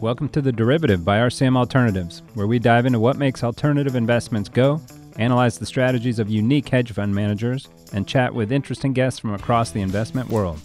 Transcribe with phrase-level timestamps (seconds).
[0.00, 4.48] Welcome to The Derivative by RCM Alternatives, where we dive into what makes alternative investments
[4.48, 4.80] go,
[5.16, 9.72] analyze the strategies of unique hedge fund managers, and chat with interesting guests from across
[9.72, 10.60] the investment world.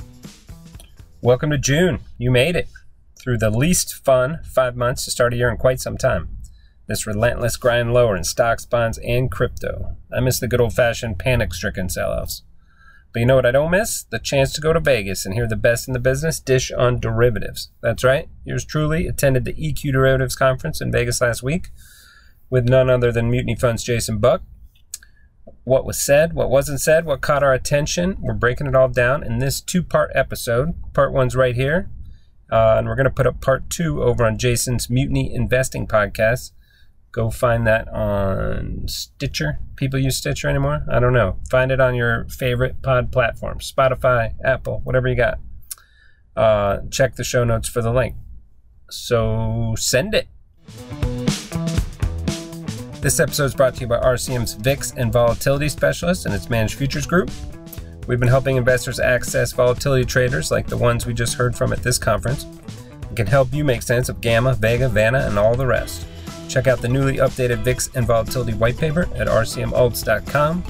[1.21, 2.01] Welcome to June.
[2.19, 2.67] You made it
[3.19, 6.37] through the least fun five months to start a year in quite some time.
[6.87, 9.97] This relentless grind lower in stocks, bonds, and crypto.
[10.15, 12.43] I miss the good old fashioned panic stricken sellouts.
[13.13, 14.03] But you know what I don't miss?
[14.03, 16.99] The chance to go to Vegas and hear the best in the business dish on
[16.99, 17.69] derivatives.
[17.81, 18.27] That's right.
[18.43, 21.69] Yours truly attended the EQ Derivatives Conference in Vegas last week
[22.49, 24.41] with none other than Mutiny Fund's Jason Buck.
[25.63, 29.23] What was said, what wasn't said, what caught our attention, we're breaking it all down
[29.23, 30.73] in this two part episode.
[30.93, 31.89] Part one's right here.
[32.51, 36.51] Uh, and we're going to put up part two over on Jason's Mutiny Investing podcast.
[37.13, 39.59] Go find that on Stitcher.
[39.75, 40.83] People use Stitcher anymore?
[40.91, 41.37] I don't know.
[41.47, 45.39] Find it on your favorite pod platform Spotify, Apple, whatever you got.
[46.35, 48.15] Uh, check the show notes for the link.
[48.89, 50.27] So send it.
[52.99, 56.75] This episode is brought to you by RCM's VIX and Volatility Specialist and its Managed
[56.75, 57.29] Futures Group.
[58.07, 61.83] We've been helping investors access volatility traders like the ones we just heard from at
[61.83, 62.47] this conference.
[63.11, 66.07] It can help you make sense of Gamma, Vega, Vanna, and all the rest.
[66.53, 70.63] Check out the newly updated VIX and Volatility white paper at rcmalts.com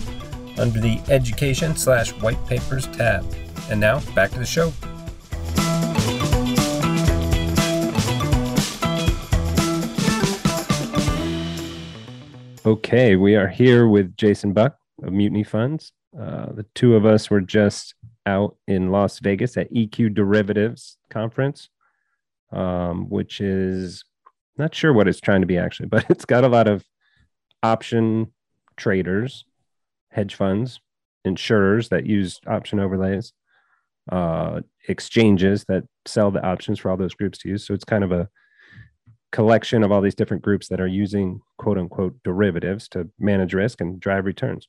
[0.58, 3.25] under the Education slash White Papers tab.
[3.70, 4.72] And now, back to the show.
[12.66, 15.92] Okay, we are here with Jason Buck of Mutiny Funds.
[16.18, 17.94] Uh, the two of us were just
[18.25, 21.68] out in Las Vegas at EQ Derivatives Conference,
[22.53, 24.06] um, which is
[24.58, 26.86] not sure what it's trying to be actually, but it's got a lot of
[27.62, 28.32] option
[28.78, 29.46] traders,
[30.09, 30.80] hedge funds,
[31.26, 33.34] insurers that use option overlays,
[34.12, 37.66] uh, exchanges that sell the options for all those groups to use.
[37.66, 38.30] So it's kind of a
[39.31, 43.81] collection of all these different groups that are using quote unquote derivatives to manage risk
[43.81, 44.68] and drive returns.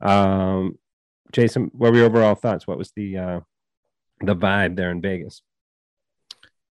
[0.00, 0.78] Um,
[1.32, 2.66] Jason, what were your overall thoughts?
[2.66, 3.40] What was the uh,
[4.20, 5.42] the vibe there in Vegas?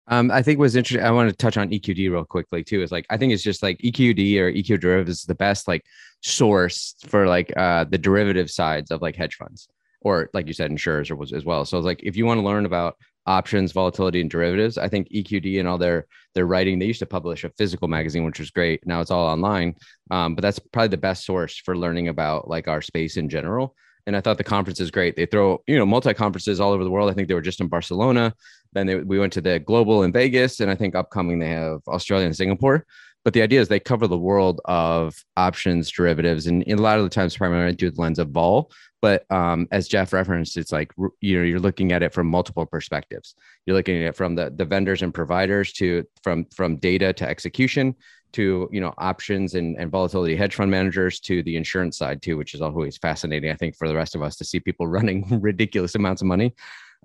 [0.08, 1.04] Um, I think was interesting.
[1.04, 2.82] I want to touch on EQD real quickly too.
[2.82, 5.84] Is like I think it's just like EQD or EQ derivatives is the best like
[6.22, 9.68] source for like uh the derivative sides of like hedge funds
[10.02, 11.64] or like you said insurers or was as well.
[11.64, 12.96] So it's like if you want to learn about
[13.26, 16.78] options, volatility, and derivatives, I think EQD and all their their writing.
[16.78, 18.86] They used to publish a physical magazine, which was great.
[18.86, 19.76] Now it's all online,
[20.10, 23.76] um, but that's probably the best source for learning about like our space in general.
[24.06, 25.14] And I thought the conference is great.
[25.14, 27.10] They throw you know multi conferences all over the world.
[27.10, 28.34] I think they were just in Barcelona.
[28.72, 31.80] Then they, we went to the global in Vegas, and I think upcoming they have
[31.88, 32.86] Australia and Singapore.
[33.24, 37.04] But the idea is they cover the world of options, derivatives, and, a lot of
[37.04, 38.72] the times primarily through the lens of vol.
[39.00, 42.66] But um, as Jeff referenced, it's like you know you're looking at it from multiple
[42.66, 43.34] perspectives.
[43.66, 47.28] You're looking at it from the, the vendors and providers to from from data to
[47.28, 47.94] execution
[48.32, 52.36] to you know options and, and volatility hedge fund managers to the insurance side too,
[52.36, 53.50] which is always fascinating.
[53.50, 56.54] I think for the rest of us to see people running ridiculous amounts of money.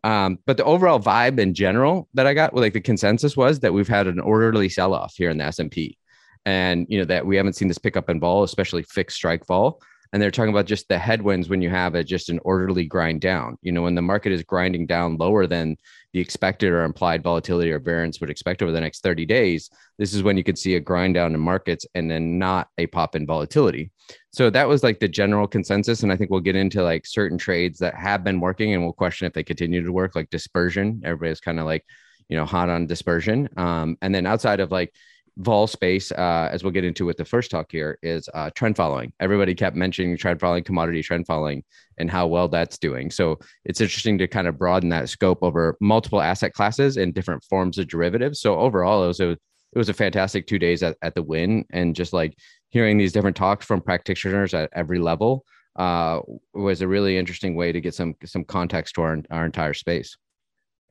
[0.08, 3.74] Um, but the overall vibe in general that I got, like the consensus was that
[3.74, 5.98] we've had an orderly sell off here in the S and P,
[6.46, 9.82] and you know that we haven't seen this pickup in vol, especially fixed strike vol.
[10.14, 13.20] And they're talking about just the headwinds when you have a just an orderly grind
[13.20, 13.58] down.
[13.62, 15.76] You know, when the market is grinding down lower than
[16.18, 19.70] the expected or implied volatility or variance would expect over the next 30 days,
[20.00, 22.88] this is when you could see a grind down in markets and then not a
[22.88, 23.92] pop in volatility.
[24.32, 26.02] So that was like the general consensus.
[26.02, 28.94] And I think we'll get into like certain trades that have been working and we'll
[28.94, 31.02] question if they continue to work, like dispersion.
[31.06, 31.86] Everybody's kind of like,
[32.30, 33.48] you know, hot on dispersion.
[33.56, 34.92] Um, and then outside of like,
[35.38, 38.76] vol space, uh, as we'll get into with the first talk here, is uh, trend
[38.76, 39.14] following.
[39.20, 41.64] Everybody kept mentioning trend following, commodity trend following,
[41.98, 43.12] and how well that's doing.
[43.12, 47.44] So it's interesting to kind of broaden that scope over multiple asset classes and different
[47.44, 48.42] forms of derivatives.
[48.42, 49.32] So overall, it was a
[49.74, 52.36] it was a fantastic two days at, at the Wynn, and just like
[52.70, 55.46] hearing these different talks from practitioners at every level
[55.76, 56.20] uh,
[56.54, 60.18] was a really interesting way to get some some context to our, our entire space.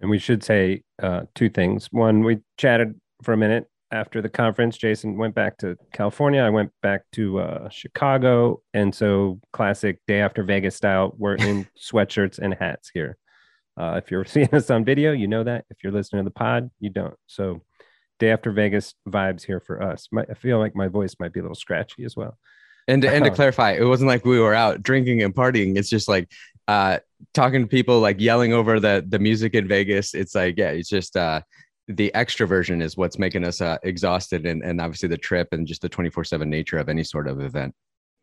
[0.00, 1.88] And we should say uh, two things.
[1.90, 6.42] One, we chatted for a minute after the conference, Jason went back to California.
[6.42, 11.14] I went back to uh, Chicago, and so classic day after Vegas style.
[11.16, 13.16] We're in sweatshirts and hats here.
[13.78, 15.64] Uh, if you're seeing us on video, you know that.
[15.70, 17.16] If you're listening to the pod, you don't.
[17.26, 17.62] So
[18.18, 20.08] day after Vegas vibes here for us.
[20.10, 22.36] My, I feel like my voice might be a little scratchy as well.
[22.88, 25.76] And to, and to clarify, it wasn't like we were out drinking and partying.
[25.76, 26.30] It's just like
[26.68, 26.98] uh,
[27.34, 30.14] talking to people, like yelling over the the music in Vegas.
[30.14, 31.40] It's like yeah, it's just uh,
[31.88, 35.82] the extroversion is what's making us uh, exhausted and, and obviously the trip and just
[35.82, 37.74] the 24 7 nature of any sort of event.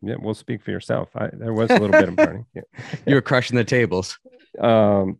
[0.02, 1.08] Yeah, we'll speak for yourself.
[1.16, 2.44] I, there was a little bit of burning.
[2.54, 2.62] Yeah.
[3.06, 4.18] You were crushing the tables.
[4.60, 5.18] Um,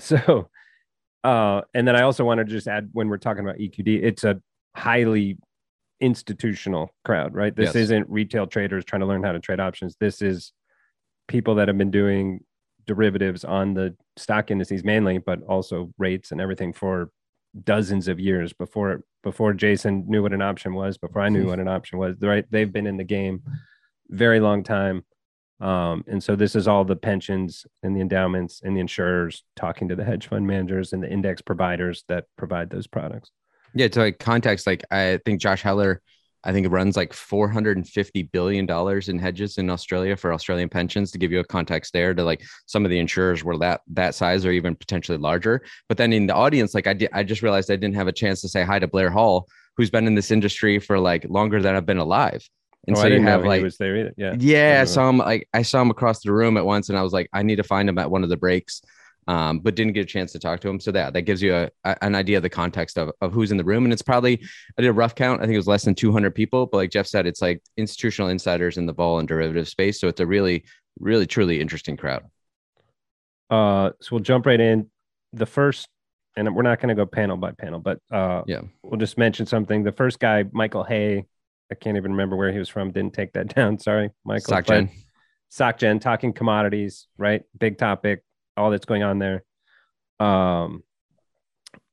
[0.00, 0.48] so
[1.24, 4.24] Uh, and then I also want to just add when we're talking about EQD, it's
[4.24, 4.40] a
[4.76, 5.36] highly
[6.00, 7.54] institutional crowd, right?
[7.54, 7.76] This Yes.
[7.76, 9.96] isn't retail traders trying to learn how to trade options.
[10.00, 10.52] This is
[11.26, 12.44] people that have been doing
[12.86, 17.10] derivatives on the stock indices mainly, but also rates and everything for
[17.64, 21.58] dozens of years before before Jason knew what an option was, before I knew what
[21.58, 22.16] an option was.
[22.20, 22.44] Right?
[22.50, 23.42] They've been in the game
[24.08, 25.04] very long time.
[25.60, 29.88] Um, and so this is all the pensions and the endowments and the insurers talking
[29.88, 33.32] to the hedge fund managers and the index providers that provide those products.
[33.74, 36.00] Yeah, to like context, like I think Josh Heller,
[36.44, 40.16] I think it runs like four hundred and fifty billion dollars in hedges in Australia
[40.16, 41.10] for Australian pensions.
[41.10, 44.14] To give you a context there, to like some of the insurers were that that
[44.14, 45.62] size or even potentially larger.
[45.88, 48.12] But then in the audience, like I did, I just realized I didn't have a
[48.12, 51.60] chance to say hi to Blair Hull, who's been in this industry for like longer
[51.60, 52.48] than I've been alive.
[52.86, 54.14] And Oh, so I you have like he was there either.
[54.16, 54.34] Yeah.
[54.38, 54.86] yeah, I remember.
[54.86, 57.28] saw him like I saw him across the room at once, and I was like,
[57.32, 58.80] I need to find him at one of the breaks,
[59.28, 60.80] um, but didn't get a chance to talk to him.
[60.80, 63.52] So that that gives you a, a- an idea of the context of, of who's
[63.52, 64.42] in the room, and it's probably
[64.76, 65.40] I did a rough count.
[65.40, 68.28] I think it was less than 200 people, but like Jeff said, it's like institutional
[68.30, 70.00] insiders in the vol and derivative space.
[70.00, 70.64] So it's a really,
[70.98, 72.24] really, truly interesting crowd.
[73.50, 74.90] Uh, so we'll jump right in.
[75.32, 75.88] The first,
[76.36, 78.62] and we're not going to go panel by panel, but uh, Yeah.
[78.82, 79.82] we'll just mention something.
[79.84, 81.26] The first guy, Michael Haigh,
[81.70, 82.92] I can't even remember where he was from.
[82.92, 83.78] Didn't take that down.
[83.78, 84.48] Sorry, Michael.
[84.48, 84.90] Sock but- Gen.
[85.50, 87.42] SocGen talking commodities, right?
[87.58, 88.22] Big topic,
[88.58, 89.44] all that's going on there.
[90.20, 90.82] Um,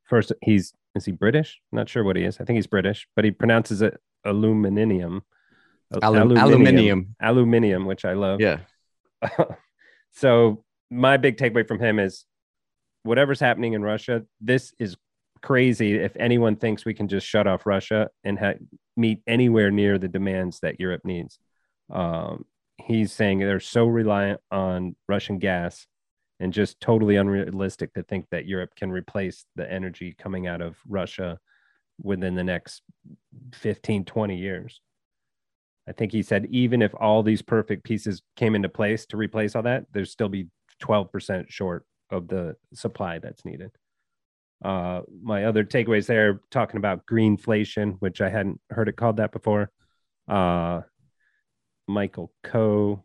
[0.06, 1.60] first, he's is he British?
[1.72, 2.40] Not sure what he is.
[2.40, 5.24] I think he's British, but he pronounces it aluminium.
[6.02, 7.16] Alum- aluminium.
[7.22, 8.42] aluminium, which I love.
[8.42, 8.60] Yeah.
[10.14, 12.26] so my big takeaway from him is
[13.04, 14.96] whatever's happening in Russia, this is
[15.42, 18.54] crazy if anyone thinks we can just shut off Russia and ha-
[18.98, 21.38] meet anywhere near the demands that Europe needs.
[21.92, 22.46] Um,
[22.78, 25.86] he's saying they're so reliant on Russian gas
[26.40, 30.78] and just totally unrealistic to think that Europe can replace the energy coming out of
[30.88, 31.40] Russia
[32.02, 32.82] within the next
[33.54, 34.82] 15, 20 years.
[35.88, 39.56] I think he said even if all these perfect pieces came into place to replace
[39.56, 40.48] all that, there'd still be
[40.82, 43.72] 12% short of the supply that's needed.
[44.64, 49.32] Uh, my other takeaways there talking about greenflation, which I hadn't heard it called that
[49.32, 49.70] before.
[50.28, 50.82] Uh,
[51.88, 53.05] Michael Coe,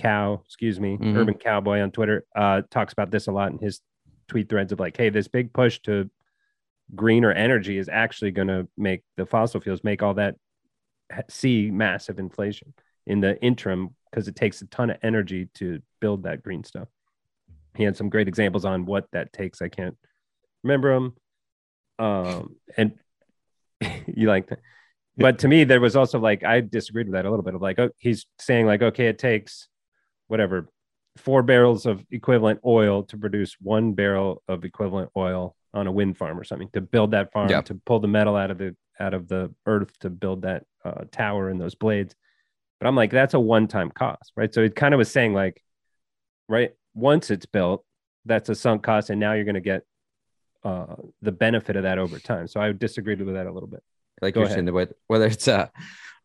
[0.00, 1.16] Kao, excuse me, Mhm.
[1.16, 3.80] Urban Kaoboy on Twitter, uh, talks about this a lot in his
[4.28, 6.08] tweet threads of like, hey, this big push to
[6.94, 10.36] greener energy is actually going to make the fossil fuels make all that
[11.12, 12.72] ha- see massive inflation
[13.06, 16.88] in the interim because it takes a ton of energy to build that green stuff.
[17.76, 19.62] He had some great examples on what that takes.
[19.62, 19.96] I can't
[20.64, 21.16] remember them.
[21.98, 22.98] Um, and
[24.06, 24.60] you like that.
[25.16, 27.60] But to me, there was also like I disagreed with that a little bit of
[27.62, 29.68] like, oh, he's saying like, okay, it takes
[30.30, 30.68] whatever
[31.16, 36.16] four barrels of equivalent oil to produce one barrel of equivalent oil on a wind
[36.16, 37.62] farm or something to build that farm Yeah.
[37.62, 41.04] to pull the metal out of the out of the earth to build that uh,
[41.10, 42.14] tower and those blades
[42.78, 45.62] but i'm like that's a one-time cost right so it kind of was saying like
[46.48, 47.84] right once it's built
[48.26, 49.82] that's a sunk cost and now you're going to get
[50.64, 53.82] uh, the benefit of that over time so i disagreed with that a little bit
[54.22, 54.66] like Go you're ahead.
[54.66, 55.68] saying whether, it's uh,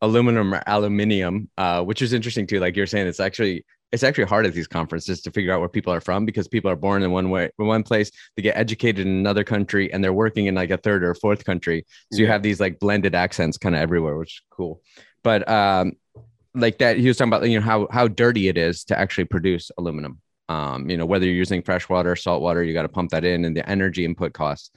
[0.02, 4.26] aluminum or aluminium uh, which is interesting too like you're saying it's actually it's actually
[4.26, 7.04] hard at these conferences to figure out where people are from because people are born
[7.04, 10.48] in one way in one place they get educated in another country and they're working
[10.48, 11.86] in like a third or fourth country.
[12.12, 14.82] So you have these like blended accents kind of everywhere which is cool.
[15.24, 15.94] But um
[16.54, 19.26] like that he was talking about you know how how dirty it is to actually
[19.26, 20.20] produce aluminum.
[20.50, 23.24] Um you know whether you're using fresh water salt water you got to pump that
[23.24, 24.72] in and the energy input costs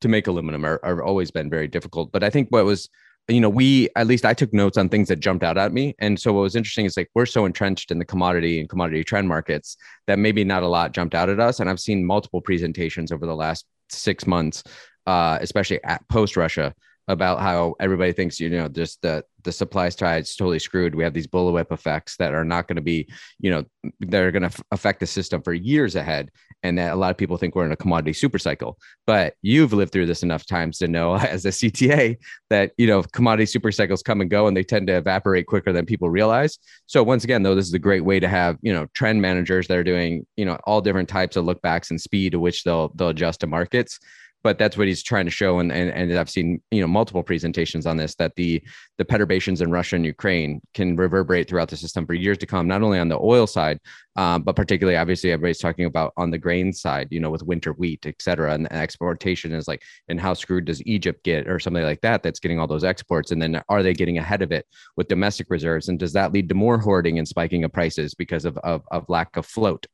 [0.00, 2.10] to make aluminum are, are always been very difficult.
[2.12, 2.88] But i think what was
[3.30, 5.94] you know we at least i took notes on things that jumped out at me.
[5.98, 9.04] And so what was interesting is like we're so entrenched in the commodity and commodity
[9.04, 11.60] trend markets that maybe not a lot jumped out at us.
[11.60, 14.62] And i've seen multiple presentations over the last six months
[15.06, 16.74] uh, especially at post russia
[17.08, 20.94] about how everybody thinks you know just the the supply side is totally screwed.
[20.94, 23.08] We have these bullwhip effects that are not going to be
[23.38, 23.64] you know
[24.00, 26.30] that are going to f- affect the system for years ahead
[26.62, 29.72] and that a lot of people think we're in a commodity super cycle but you've
[29.72, 32.16] lived through this enough times to know as a cta
[32.50, 35.72] that you know commodity super cycles come and go and they tend to evaporate quicker
[35.72, 36.58] than people realize.
[36.86, 39.68] So once again though this is a great way to have you know trend managers
[39.68, 42.64] that are doing you know all different types of look backs and speed to which
[42.64, 43.98] they'll they'll adjust to markets
[44.42, 47.22] but that's what he's trying to show and, and and I've seen you know multiple
[47.22, 48.62] presentations on this that the
[48.98, 52.66] the perturbations in Russia and Ukraine can reverberate throughout the system for years to come
[52.66, 53.78] not only on the oil side
[54.16, 57.72] um, but particularly obviously everybody's talking about on the grain side you know with winter
[57.72, 61.82] wheat et cetera and, exportation is like and how screwed does Egypt get or something
[61.82, 64.66] like that that's getting all those exports and then are they getting ahead of it
[64.96, 68.44] with domestic reserves and does that lead to more hoarding and spiking of prices because
[68.44, 69.86] of of, of lack of float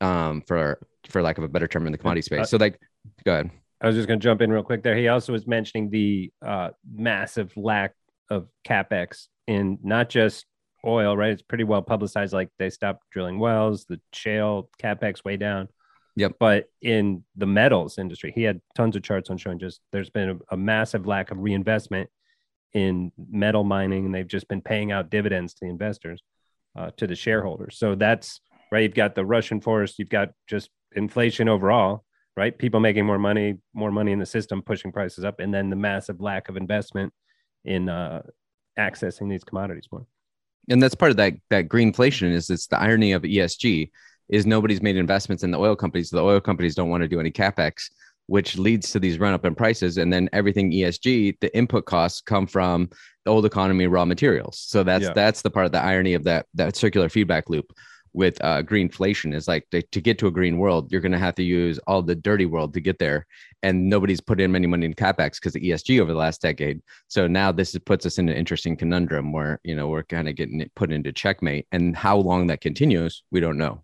[0.00, 2.78] um, for for lack of a better term in the commodity space so like
[3.24, 3.50] Go ahead.
[3.82, 4.96] I was just going to jump in real quick there.
[4.96, 7.94] He also was mentioning the uh, massive lack
[8.30, 10.46] of capex in not just
[10.86, 11.32] oil, right?
[11.32, 12.32] It's pretty well publicized.
[12.32, 15.68] Like they stopped drilling wells, the shale capex way down.
[16.14, 16.34] Yep.
[16.38, 20.30] But in the metals industry, he had tons of charts on showing just there's been
[20.30, 22.08] a, a massive lack of reinvestment
[22.74, 26.22] in metal mining, and they've just been paying out dividends to the investors,
[26.76, 27.78] uh, to the shareholders.
[27.78, 28.82] So that's right.
[28.82, 32.04] You've got the Russian forest, you've got just inflation overall,
[32.36, 32.56] right?
[32.56, 35.76] People making more money, more money in the system, pushing prices up, and then the
[35.76, 37.12] massive lack of investment
[37.64, 38.22] in uh,
[38.78, 40.06] accessing these commodities more.
[40.70, 43.90] And that's part of that that greenflation is it's the irony of ESG
[44.28, 46.10] is nobody's made investments in the oil companies.
[46.10, 47.90] The oil companies don't want to do any capex,
[48.26, 49.98] which leads to these run up in prices.
[49.98, 52.88] And then everything ESG, the input costs come from
[53.24, 54.58] the old economy raw materials.
[54.58, 55.12] So that's Yeah.
[55.12, 57.72] that's the part of the irony of that that circular feedback loop
[58.14, 61.18] with uh, greenflation is like to, to get to a green world, you're going to
[61.18, 63.26] have to use all the dirty world to get there.
[63.62, 66.82] And nobody's put in any money in capex because of ESG over the last decade.
[67.08, 70.28] So now this is, puts us in an interesting conundrum where you know we're kind
[70.28, 73.82] of getting it put into checkmate, and how long that continues, we don't know.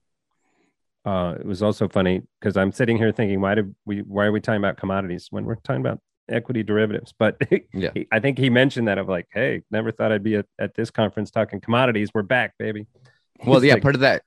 [1.04, 4.00] Uh, it was also funny because I'm sitting here thinking, why did we?
[4.00, 7.14] Why are we talking about commodities when we're talking about equity derivatives?
[7.18, 7.40] But
[7.72, 7.90] Yeah.
[7.94, 10.74] he- I think he mentioned that of like, hey, never thought I'd be at, at
[10.74, 12.10] this conference talking commodities.
[12.12, 12.86] We're back, baby.
[13.46, 14.22] Well, yeah, like, part of that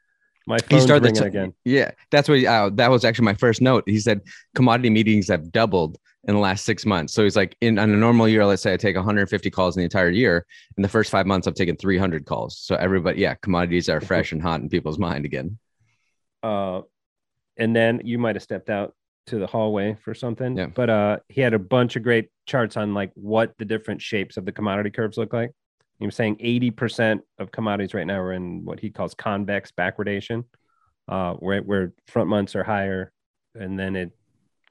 [0.47, 1.53] my he started ringing to- again.
[1.65, 3.83] Yeah, that's what uh, that was actually my first note.
[3.87, 4.21] He said
[4.55, 7.13] commodity meetings have doubled in the last six months.
[7.13, 9.81] So he's like, in on a normal year, let's say I take 150 calls in
[9.81, 10.45] the entire year.
[10.77, 12.59] In the first five months, I've taken 300 calls.
[12.59, 15.57] So everybody, yeah, commodities are fresh and hot in people's mind again.
[16.43, 16.81] uh,
[17.57, 18.95] and then you might have stepped out
[19.27, 20.57] to the hallway for something.
[20.57, 20.67] Yeah.
[20.67, 24.37] But uh, he had a bunch of great charts on like what the different shapes
[24.37, 25.51] of the commodity curves look like.
[26.01, 30.45] He was saying 80% of commodities right now are in what he calls convex backwardation,
[31.07, 33.13] uh, where, where front months are higher
[33.53, 34.11] and then it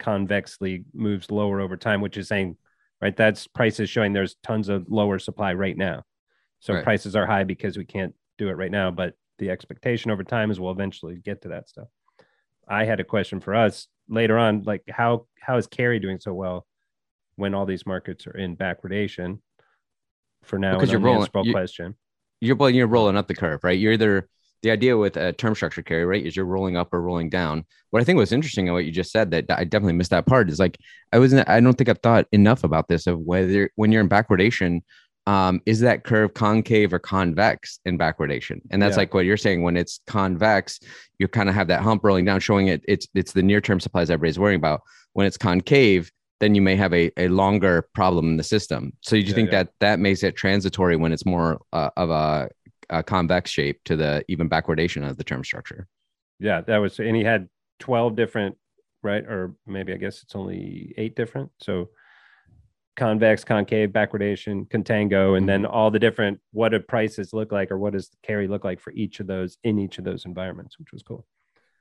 [0.00, 2.56] convexly moves lower over time, which is saying,
[3.00, 6.02] right, that's prices showing there's tons of lower supply right now.
[6.58, 6.82] So Right.
[6.82, 10.50] prices are high because we can't do it right now, but the expectation over time
[10.50, 11.87] is we'll eventually get to that stuff.
[12.66, 16.34] I had a question for us later on, like how how is carry doing so
[16.34, 16.66] well
[17.37, 19.38] when all these markets are in backwardation?
[20.50, 21.95] For now, Because you're rolling- you- question.
[22.40, 23.78] You're well, you're rolling up the curve, right?
[23.78, 24.28] You're either
[24.62, 27.64] the idea with a term structure carry, right, is you're rolling up or rolling down.
[27.90, 30.26] What I think was interesting in what you just said that I definitely missed that
[30.26, 30.76] part is like
[31.12, 31.49] I wasn't.
[31.49, 34.80] I don't think I've thought enough about this of whether when you're in backwardation,
[35.26, 38.61] um, is that curve concave or convex in backwardation?
[38.71, 39.02] And that's Yeah.
[39.02, 39.62] like what you're saying.
[39.62, 40.80] When it's convex,
[41.21, 42.83] you kind of have that hump rolling down, showing it.
[42.88, 44.80] It's it's the near term supplies everybody's worrying about.
[45.12, 48.92] When it's concave, then you may have a, a longer problem in the system.
[49.02, 49.64] So do you Yeah, think yeah.
[49.64, 52.49] that that makes it transitory when it's more uh, of a,
[52.88, 55.87] a convex shape to the even backwardation of the term structure.
[56.38, 58.56] Yeah, that was, and he had 12 different,
[59.02, 59.25] right?
[59.25, 61.50] Or maybe I guess it's only eight different.
[61.61, 61.90] So
[62.97, 67.78] convex, concave, backwardation, contango, and then all the different what do prices look like or
[67.78, 70.78] what does the carry look like for each of those in each of those environments,
[70.78, 71.26] which was cool.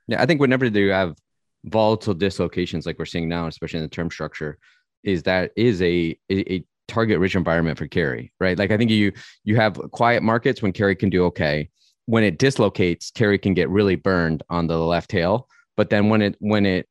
[0.06, 1.16] Yeah, I think whenever you have
[1.64, 4.58] volatile dislocations like we're seeing now, especially in the term structure,
[5.02, 8.58] is that is a a, a target rich environment for carry, right?
[8.58, 9.12] Like I think you
[9.44, 11.70] you have quiet markets when carry can do okay.
[12.06, 15.48] When it dislocates, carry can get really burned on the left tail.
[15.76, 16.88] But then when it when it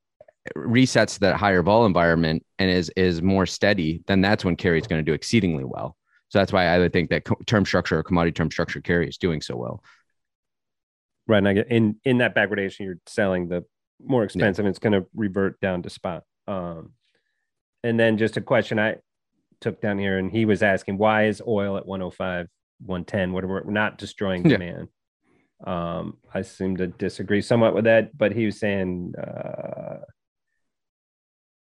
[0.55, 4.87] resets that higher vol environment and is is more steady, then that's when carry is
[4.87, 5.97] going to do exceedingly well.
[6.29, 9.17] So that's why I would think that term structure or commodity term structure carry is
[9.17, 9.83] doing so well.
[11.27, 11.45] Right.
[11.45, 13.65] And in in that backwardation, you're selling the
[14.03, 16.23] more expensive, and it's going to revert down to spot.
[16.47, 16.93] Um,
[17.83, 18.95] and then just a question I
[19.61, 22.47] took down here, and he was asking, why is oil at 105,
[22.85, 23.33] 110?
[23.33, 24.57] What are we we're not destroying Yeah.
[24.57, 24.87] demand?
[25.65, 29.97] Um, I seem to disagree somewhat with that, but he was saying, uh,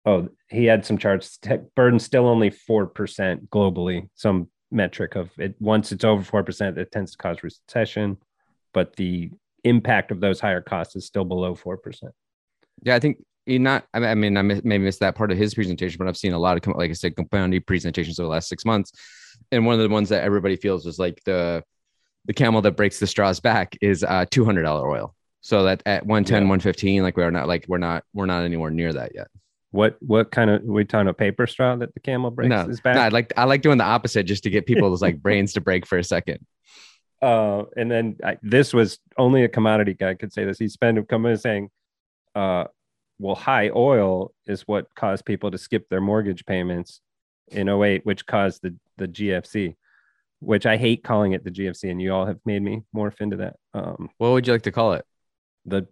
[0.05, 1.37] oh, he had some charts.
[1.37, 4.09] Tech burden's still only four percent globally.
[4.15, 5.55] Some metric of it.
[5.59, 8.17] Once it's over four percent, it tends to cause recession,
[8.73, 9.29] but the
[9.63, 12.13] impact of those higher costs is still below four percent.
[12.81, 13.85] Yeah, I think he not.
[13.93, 16.17] I mean, I mean, I mi- maybe missed that part of his presentation, but I've
[16.17, 18.91] seen a lot of, like I said, compounding presentations over the last six months,
[19.51, 21.63] and one of the ones that everybody feels is like the
[22.25, 25.15] the camel that breaks the straws back is uh two hundred dollar oil.
[25.41, 26.47] So that at 110, Yeah.
[26.47, 29.27] 115, like we're not like we're not we're not anywhere near that yet.
[29.71, 32.79] What what kind of we talking a paper straw that the camel breaks no, his
[32.79, 32.95] back?
[32.95, 35.61] no, I like I like doing the opposite just to get people's like brains to
[35.61, 36.45] break for a second.
[37.21, 40.59] uh, and then I, this was only a commodity guy could say this.
[40.59, 41.69] He spent come in saying,
[42.35, 42.65] uh,
[43.19, 47.01] well, high oil is what caused people to skip their mortgage payments
[47.49, 49.75] in 08, which caused the, the GFC,
[50.39, 51.89] which I hate calling it the GFC.
[51.91, 53.55] And you all have made me morph into that.
[53.73, 55.05] Um, What would you like to call it?
[55.65, 55.87] the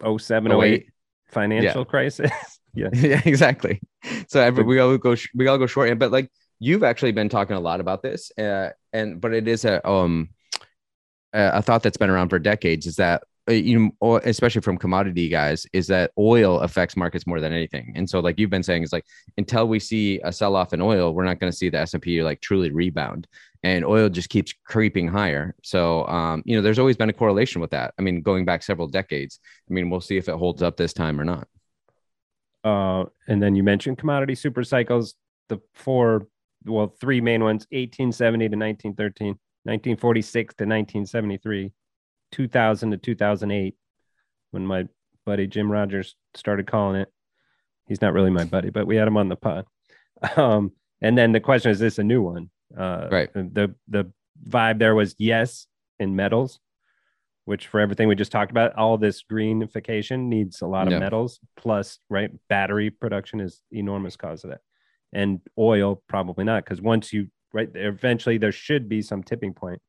[0.00, 0.86] 07, 08 08?
[1.28, 2.30] financial crisis.
[2.74, 2.90] Yeah.
[2.92, 3.80] yeah, exactly.
[4.28, 6.30] So every, we all go sh- we all go short, but like
[6.60, 10.28] you've actually been talking a lot about this, uh, and but it is a um
[11.32, 15.66] a thought that's been around for decades is that you know, especially from commodity guys,
[15.72, 17.92] is that oil affects markets more than anything.
[17.96, 19.04] And so, like you've been saying, is like
[19.36, 21.94] until we see a sell off in oil, we're not going to see the S
[21.94, 23.26] and P like truly rebound,
[23.62, 25.54] and oil just keeps creeping higher.
[25.62, 27.94] So, um, you know, there's always been a correlation with that.
[27.98, 29.40] I mean, going back several decades.
[29.68, 31.48] I mean, we'll see if it holds up this time or not.
[32.64, 35.14] Uh, and then you mentioned commodity super cycles.
[35.48, 36.26] The four,
[36.64, 39.26] well, three main ones: 1870 to 1913,
[39.64, 41.72] 1946 to 1973
[42.32, 43.74] 2000 to 2008
[44.50, 44.86] when my
[45.24, 47.12] buddy Jim Rogers started calling it.
[47.86, 49.66] He's not really my buddy, but we had him on the pod.
[50.36, 52.50] Um, and then the question is, this a new one?
[52.76, 53.32] Uh, right.
[53.32, 54.12] The the
[54.48, 55.68] vibe there was yes
[56.00, 56.58] in metals,
[57.44, 61.38] which for everything we just talked about, all this greenification needs a lot of metals.
[61.56, 64.60] Plus, right, battery production is enormous cause of that,
[65.12, 69.80] and oil probably not because once you right, eventually there should be some tipping point.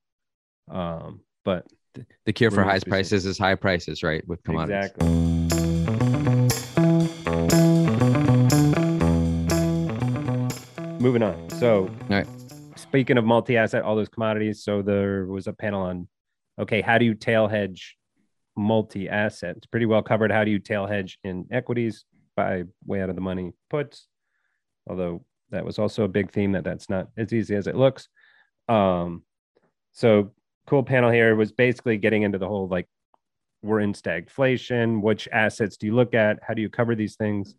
[0.69, 1.65] Um, but
[2.25, 2.91] The cure for high to be seen.
[2.91, 4.25] prices is high prices, right?
[4.27, 4.91] With commodities.
[4.91, 5.07] Exactly.
[10.99, 11.49] Moving on.
[11.51, 12.27] So, right.
[12.75, 14.63] speaking of multi-asset, all those commodities.
[14.63, 16.07] So there was a panel on,
[16.59, 17.97] okay, how do you tail hedge
[18.55, 19.57] multi-asset?
[19.57, 20.31] It's pretty well covered.
[20.31, 22.05] How do you tail hedge in equities
[22.35, 24.07] by way out of the money puts?
[24.87, 28.07] Although that was also a big theme that that's not as easy as it looks.
[28.67, 29.23] Um,
[29.91, 30.31] so
[30.69, 32.87] cool panel here was basically getting into the whole like
[33.63, 35.01] we're in stagflation.
[35.01, 36.39] Which assets do you look at?
[36.47, 37.55] How do you cover these things?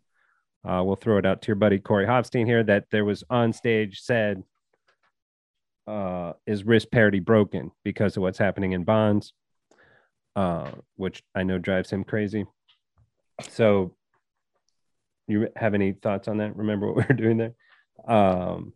[0.67, 3.51] Uh, we'll throw it out to your buddy Corey Hoffstein here that there was on
[3.51, 4.43] stage said,
[5.87, 9.33] uh, is risk parity broken because of what's happening in bonds,
[10.35, 12.45] uh, which I know drives him crazy.
[13.49, 13.95] So,
[15.27, 16.55] you have any thoughts on that?
[16.55, 17.53] Remember what we were doing there?
[18.07, 18.73] Um,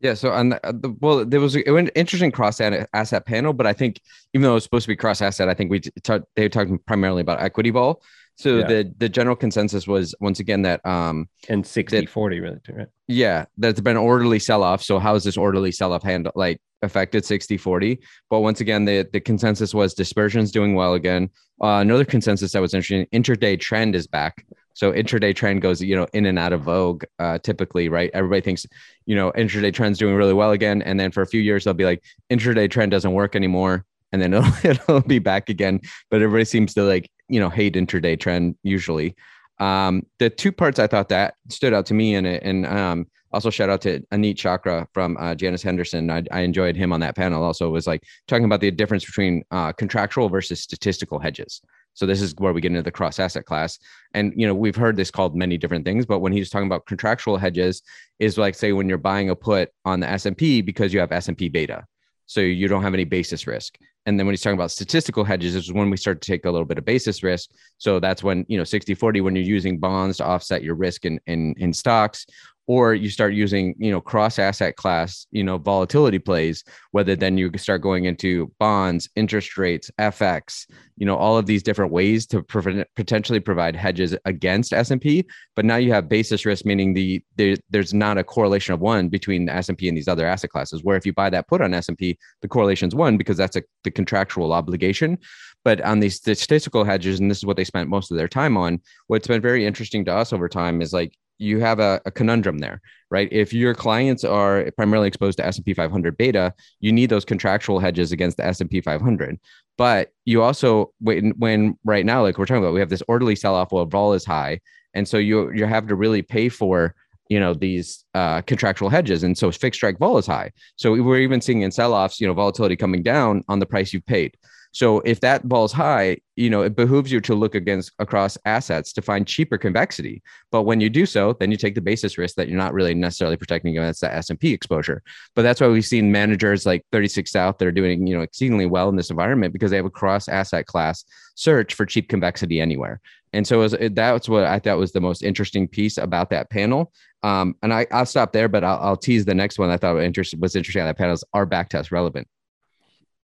[0.00, 0.14] Yeah.
[0.14, 3.66] So on the, uh, the well, there was a, an interesting cross asset panel, but
[3.66, 4.00] I think
[4.34, 6.42] even though it was supposed to be cross asset, I think we t- talked they
[6.42, 8.02] were talking primarily about equity vol.
[8.36, 8.66] So Yeah.
[8.68, 12.86] the the general consensus was once again that um and 60 40, really, right?
[13.08, 14.82] yeah that's been orderly sell off.
[14.82, 18.00] So how is this orderly sell off handle like affected 60 40?
[18.30, 21.30] But once again, the the consensus was dispersion's doing well again.
[21.60, 24.44] Uh, another consensus that was interesting: intraday trend is back.
[24.78, 28.12] So intraday trend goes, you know, in and out of vogue, uh, typically, right?
[28.14, 28.64] Everybody thinks,
[29.06, 31.74] you know, intraday trend's doing really well again, and then for a few years they'll
[31.74, 35.80] be like, intraday trend doesn't work anymore, and then it'll, it'll be back again.
[36.10, 39.16] But everybody seems to like, you know, hate intraday trend usually.
[39.58, 43.06] Um, the two parts I thought that stood out to me, and it and um,
[43.32, 46.10] also shout out to Anit Chakra from uh, Janus Henderson.
[46.10, 47.42] I, I enjoyed him on that panel.
[47.42, 51.60] Also, was like talking about the difference between uh, contractual versus statistical hedges.
[51.94, 53.78] So this is where we get into the cross asset class.
[54.14, 56.86] And you know, we've heard this called many different things, but when he's talking about
[56.86, 57.82] contractual hedges,
[58.18, 61.00] is like say when you're buying a put on the S and P because you
[61.00, 61.84] have S and P beta,
[62.26, 63.78] so you don't have any basis risk.
[64.06, 66.46] And then when he's talking about statistical hedges, this is when we start to take
[66.46, 67.50] a little bit of basis risk.
[67.76, 71.04] So that's when you know 60 40 when you're using bonds to offset your risk
[71.04, 72.26] in in, in stocks
[72.68, 77.36] or you start using you know cross asset class you know volatility plays whether then
[77.36, 82.26] you start going into bonds interest rates fx you know all of these different ways
[82.26, 85.24] to prevent, potentially provide hedges against s&p
[85.56, 89.08] but now you have basis risk meaning the, the there's not a correlation of one
[89.08, 91.74] between the s&p and these other asset classes where if you buy that put on
[91.74, 95.18] s&p the correlation's one because that's a, the contractual obligation.
[95.64, 98.56] But on these statistical hedges and this is what they spent most of their time
[98.56, 102.10] on what's been very interesting to us over time is like you have a, a,
[102.10, 103.28] conundrum there, right?
[103.32, 108.12] If your clients are primarily exposed to S&P 500 beta, you need those contractual hedges
[108.12, 109.38] against the S&P 500.
[109.76, 113.36] But you also when, when right now, like we're talking about, we have this orderly
[113.36, 114.60] sell-off while vol is high,
[114.94, 116.94] and so you you have to really pay for
[117.28, 120.50] you know these uh, contractual hedges, and so fixed strike vol is high.
[120.76, 124.06] So we're even seeing in sell-offs, you know, volatility coming down on the price you've
[124.06, 124.36] paid.
[124.72, 128.92] So if that vol's high, you know, it behooves you to look against across assets
[128.92, 130.22] to find cheaper convexity.
[130.52, 132.94] But when you do so, then you take the basis risk that you're not really
[132.94, 135.02] necessarily protecting against that S&P exposure.
[135.34, 138.66] But that's why we've seen managers like 36 South that are doing, you know, exceedingly
[138.66, 141.04] well in this environment because they have a cross asset class
[141.34, 143.00] search for cheap convexity anywhere.
[143.32, 146.92] And so was, that's what I thought was the most interesting piece about that panel.
[147.22, 149.94] Um, and I, I'll stop there, but I'll, I'll tease the next one I thought
[149.94, 152.28] was interesting, was interesting on that panel is are back test relevant?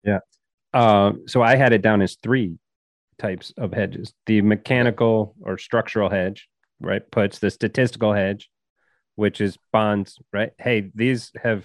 [0.04, 0.18] Yeah.
[0.72, 2.58] Uh, so I had it down as three
[3.18, 6.48] types of hedges: the mechanical or structural hedge,
[6.80, 7.02] right?
[7.10, 8.50] Puts the statistical hedge,
[9.16, 10.52] which is bonds, right?
[10.58, 11.64] Hey, these have,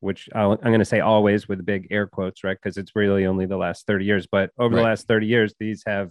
[0.00, 2.56] which i am going to say always with big air quotes, right?
[2.60, 4.26] Because it's really only the last thirty years.
[4.30, 4.82] But over Right.
[4.82, 6.10] the last thirty years, these have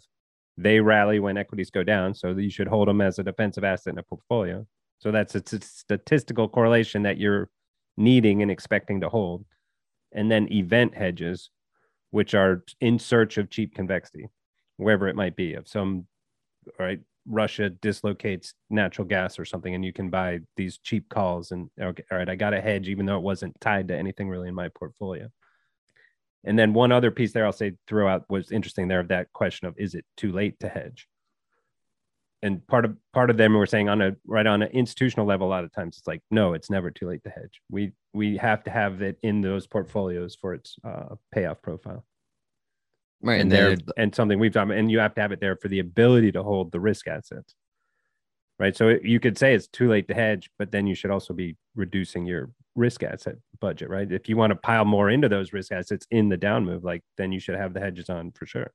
[0.57, 2.15] they rally when equities go down.
[2.15, 4.65] So you should hold them as a defensive asset in a portfolio.
[4.99, 7.49] So that's a statistical correlation that you're
[7.95, 9.45] needing and expecting to hold.
[10.11, 11.51] And then event hedges,
[12.11, 14.27] which are in search of cheap convexity,
[14.77, 16.07] wherever it might be, of some
[16.79, 21.51] right Russia dislocates natural gas or something, and you can buy these cheap calls.
[21.51, 24.29] And okay, all right, I got a hedge, even though it wasn't tied to anything
[24.29, 25.29] really in my portfolio.
[26.43, 29.67] And then one other piece there I'll say throughout was interesting there of that question
[29.67, 31.07] of is it too late to hedge?
[32.43, 35.47] And part of part of them were saying on a right on an institutional level,
[35.47, 37.61] a lot of times it's like, no, it's never too late to hedge.
[37.71, 42.05] We we have to have it in those portfolios for its uh, payoff profile.
[43.21, 43.41] Right.
[43.41, 45.67] And, and there and something we've done, and you have to have it there for
[45.67, 47.55] the ability to hold the risk assets.
[48.59, 48.75] Right.
[48.75, 51.33] So it, you could say it's too late to hedge, but then you should also
[51.33, 54.11] be reducing your risk asset budget, right?
[54.11, 57.03] If you want to pile more into those risk assets in the down move, like
[57.17, 58.71] then you should have the hedges on for sure.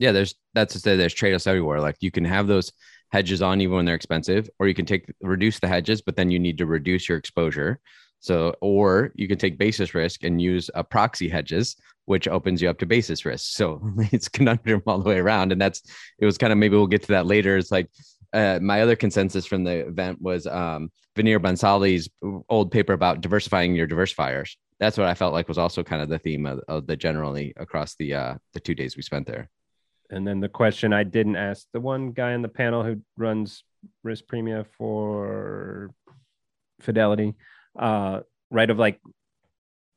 [0.00, 1.80] Yeah, there's that's to say there's trade-offs everywhere.
[1.80, 2.72] Like you can have those
[3.12, 6.30] hedges on even when they're expensive, or you can take reduce the hedges, but then
[6.30, 7.78] you need to reduce your exposure.
[8.20, 12.68] So, or you can take basis risk and use a proxy hedges, which opens you
[12.68, 13.52] up to basis risk.
[13.56, 13.80] So
[14.12, 15.52] it's conundrum all the way around.
[15.52, 15.82] And that's
[16.18, 17.56] it was kind of maybe we'll get to that later.
[17.56, 17.88] It's like
[18.32, 22.08] uh, my other consensus from the event was um, Vineer Bhansali's
[22.48, 24.56] old paper about diversifying your diversifiers.
[24.78, 27.52] That's what I felt like was also kind of the theme of, of the generally
[27.56, 29.50] across the uh, the two days we spent there.
[30.10, 33.64] And then the question I didn't ask the one guy in the panel who runs
[34.02, 35.90] risk premia for
[36.80, 37.34] Fidelity,
[37.78, 38.20] uh,
[38.50, 38.70] right?
[38.70, 39.00] Of like,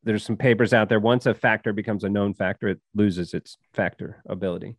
[0.04, 1.00] there's some papers out there.
[1.00, 4.76] Once a factor becomes a known factor, it loses its factor ability.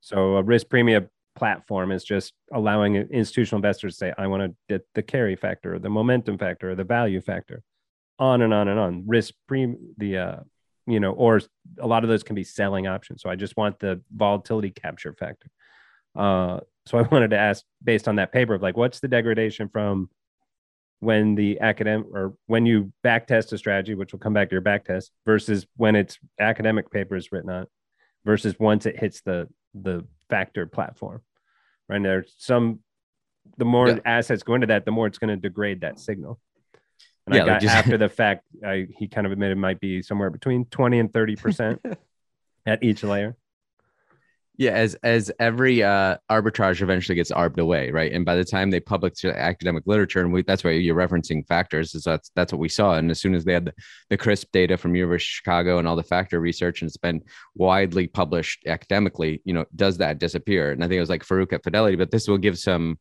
[0.00, 4.56] So a risk premia platform is just allowing institutional investors to say, I want to
[4.68, 7.62] get the carry factor, or the momentum factor, or the value factor,
[8.18, 9.04] on and on and on.
[9.06, 10.36] Risk pre the uh,
[10.86, 11.40] you know, or
[11.78, 13.22] a lot of those can be selling options.
[13.22, 15.48] So I just want the volatility capture factor.
[16.14, 19.68] Uh, so I wanted to ask, based on that paper, of like, what's the degradation
[19.68, 20.08] from
[21.00, 24.54] when the academic or when you back test a strategy, which will come back to
[24.54, 27.66] your back test, versus when it's academic papers written on,
[28.24, 31.20] versus once it hits the the factor platform.
[31.88, 32.80] Right there's some
[33.58, 33.98] the more yeah.
[34.04, 36.40] assets go into that, the more it's going to degrade that signal.
[37.26, 37.74] And yeah, I got like just...
[37.74, 41.36] after the fact, I, he kind of admitted might be somewhere between 20 and 30
[41.36, 41.86] percent
[42.66, 43.36] at each layer.
[44.58, 48.10] Yeah, as as every uh, arbitrage eventually gets arbed away, right?
[48.10, 51.94] And by the time they publish academic literature, and we, that's why you're referencing factors,
[51.94, 52.94] is that's that's what we saw.
[52.94, 53.74] And as soon as they had the,
[54.08, 57.22] the CRSP data from University of Chicago and all the factor research, and it's been
[57.54, 60.72] widely published academically, you know, does that disappear?
[60.72, 62.98] And I think it was like Farouk at Fidelity, but this will give some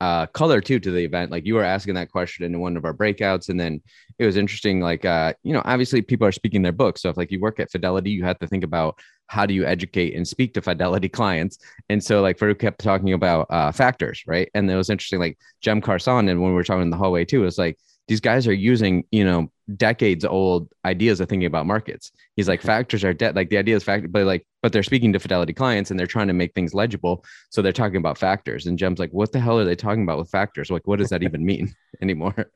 [0.00, 1.30] uh, color too to the event.
[1.30, 3.80] Like you were asking that question in one of our breakouts, and then
[4.18, 4.80] it was interesting.
[4.80, 6.98] Like uh, you know, obviously people are speaking their book.
[6.98, 9.64] So if like you work at Fidelity, you have to think about how do you
[9.64, 11.58] educate and speak to Fidelity clients.
[11.88, 14.50] And so like Farouk kept talking about uh, factors, right?
[14.54, 15.20] And it was interesting.
[15.20, 17.78] Like Jem Carson, and when we were talking in the hallway too, it was like
[18.08, 22.12] these guys are using you know decades old ideas of thinking about markets.
[22.36, 23.36] He's like factors are dead.
[23.36, 26.06] Like the idea is factor, but like but they're speaking to Fidelity clients and they're
[26.06, 27.24] trying to make things legible.
[27.50, 28.66] So they're talking about factors.
[28.66, 30.70] And Jem's like, what the hell are they talking about with factors?
[30.70, 32.50] Like, what does that even mean anymore?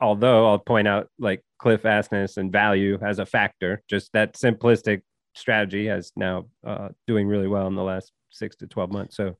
[0.00, 5.02] Although I'll point out like Cliff Asness and value as a factor, just that simplistic
[5.34, 9.16] strategy has now uh, doing really well in the last six to 12 months.
[9.16, 9.36] So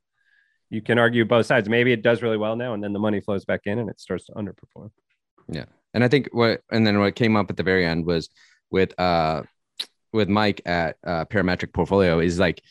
[0.71, 1.69] you can argue both sides.
[1.69, 4.01] Maybe it does really well now, and then the money flows back in and it
[4.01, 4.91] starts to underperform.
[5.51, 5.65] Yeah.
[5.93, 8.29] And I think what, and then what came up at the very end was
[8.71, 9.43] with, uh,
[10.13, 12.63] with Mike at uh, Parametric Portfolio is like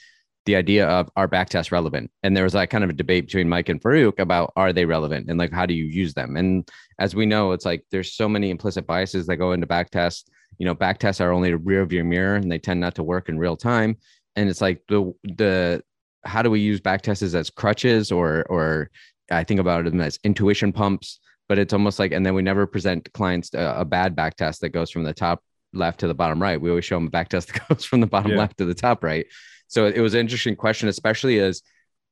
[0.45, 2.11] the idea of are backtests relevant?
[2.23, 4.85] And there was like kind of a debate between Mike and Farouk about are they
[4.85, 6.37] relevant and like how do you use them?
[6.37, 6.67] And
[6.99, 10.23] as we know, it's like there's so many implicit biases that go into backtests.
[10.57, 13.29] You know, backtests are only a rear view mirror and they tend not to work
[13.29, 13.97] in real time.
[14.35, 15.83] And it's like the the
[16.25, 18.89] how do we use backtests as crutches or or
[19.31, 22.67] I think about them as intuition pumps but it's almost like, and then we never
[22.67, 26.13] present clients a, a bad back test that goes from the top left to the
[26.13, 26.61] bottom right.
[26.61, 28.37] We always show them a back test that goes from the bottom yeah.
[28.37, 29.25] left to the top right.
[29.67, 31.63] So it was an interesting question, especially as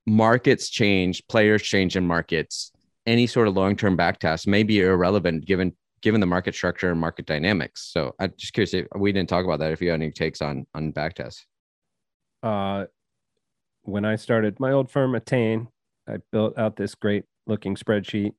[0.05, 2.71] markets change, players change in markets.
[3.05, 6.99] Any sort of long-term back test may be irrelevant given given the market structure and
[6.99, 7.89] market dynamics.
[7.91, 9.71] So I'm just curious if we didn't talk about that.
[9.71, 11.45] If you have any takes on on back tests.
[12.43, 12.85] Uh,
[13.83, 15.69] when I started my old firm, Attain,
[16.07, 18.33] I built out this great looking spreadsheet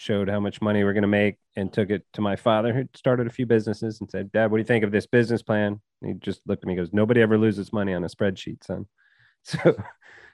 [0.00, 2.88] showed how much money we're going to make and took it to my father who
[2.94, 5.78] started a few businesses and said dad what do you think of this business plan?
[6.00, 8.64] And he just looked at me and goes nobody ever loses money on a spreadsheet
[8.64, 8.86] son.
[9.44, 9.74] So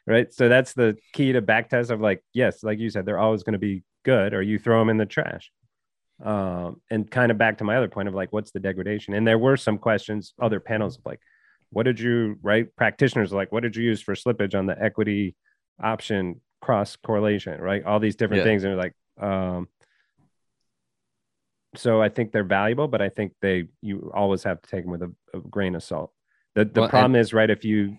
[0.07, 0.33] right?
[0.33, 3.43] So that's the key to back test of like yes like you said they're always
[3.43, 5.51] going to be good or you throw them in the trash.
[6.25, 9.15] Um, and kind of back to my other point of like what's the degradation?
[9.15, 11.21] And there were some questions other panels of like
[11.71, 12.69] what did you right?
[12.77, 15.35] Practitioners like, what did you use for slippage on the equity
[15.83, 17.85] option cross correlation, right?
[17.85, 18.45] All these different Yeah.
[18.45, 19.69] things, and they're like, um,
[21.75, 24.91] so I think they're valuable, but I think they you always have to take them
[24.93, 26.13] with a, a grain of salt.
[26.55, 27.99] The the Well, and- problem is right if you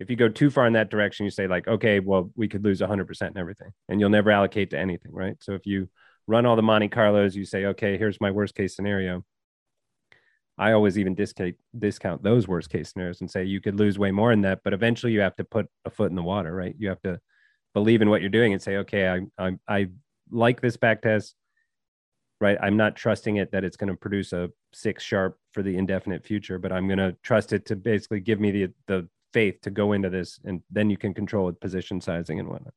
[0.00, 2.64] if you go too far in that direction, you say like, okay, well, we could
[2.64, 5.36] lose 100% and everything, and you'll never allocate to anything, right?
[5.40, 5.88] So if you
[6.26, 9.24] run all the Monte Carlos, you say, okay, here's my worst case scenario.
[10.58, 14.10] I always even discount discount those worst case scenarios and say you could lose way
[14.10, 16.74] more in that, but eventually you have to put a foot in the water, right?
[16.78, 17.20] You have to
[17.74, 19.88] believe in what you're doing and say, okay, I I, I
[20.32, 21.34] like this back test,
[22.40, 22.58] right?
[22.60, 26.24] I'm not trusting it that it's going to produce a six Sharpe for the indefinite
[26.24, 29.70] future, but I'm going to trust it to basically give me the the faith to
[29.70, 32.74] go into this, and then you can control it, position sizing and whatnot.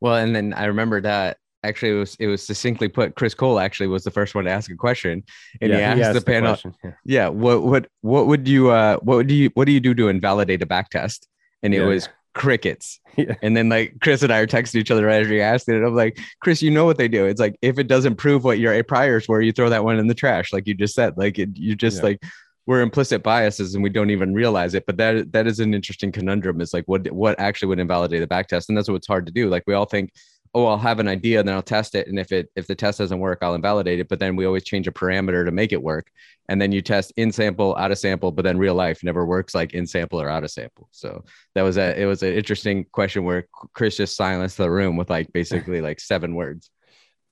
[0.00, 3.14] Well, and then I remember that actually it was it was succinctly put.
[3.16, 5.24] Chris Cole actually was the first one to ask a question,
[5.60, 6.90] and he Yeah, asked the panel, question, yeah.
[7.04, 10.08] "Yeah, what what what would you uh what do you what do you do to
[10.08, 11.28] invalidate a back test?"
[11.62, 13.00] And it Yeah, was crickets.
[13.18, 13.34] Yeah.
[13.42, 15.74] And then like Chris and I are texting each other as he asked it.
[15.74, 17.26] And I'm like, Chris, you know what they do.
[17.26, 20.06] It's like if it doesn't prove what your priors were, you throw that one in
[20.06, 21.14] the trash, like you just said.
[21.16, 22.02] Like it, you just Yeah.
[22.04, 22.22] like
[22.68, 24.86] we're implicit biases and we don't even realize it.
[24.86, 26.60] But that that is an interesting conundrum.
[26.60, 29.32] Is like what what actually would invalidate the back test, and that's what's hard to
[29.32, 29.48] do.
[29.48, 30.12] Like we all think,
[30.54, 32.74] oh, I'll have an idea and then I'll test it, and if it if the
[32.74, 34.08] test doesn't work, I'll invalidate it.
[34.08, 36.10] But then we always change a parameter to make it work,
[36.48, 39.54] and then you test in sample, out of sample, but then real life never works
[39.54, 40.88] like in sample or out of sample.
[40.90, 44.96] So that was a it was an interesting question where Chris just silenced the room
[44.96, 46.70] with like basically like seven words.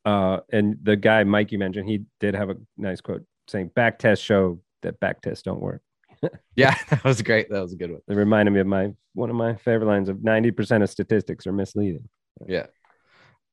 [0.04, 3.98] Uh, and the guy Mike you mentioned, he did have a nice quote saying, "Back
[3.98, 5.82] tests show that back tests don't work."
[6.56, 7.50] Yeah, that was great.
[7.50, 8.00] That was a good one.
[8.08, 11.46] It reminded me of my one of my favorite lines of ninety percent of statistics
[11.46, 12.08] are misleading.
[12.46, 12.66] Yeah.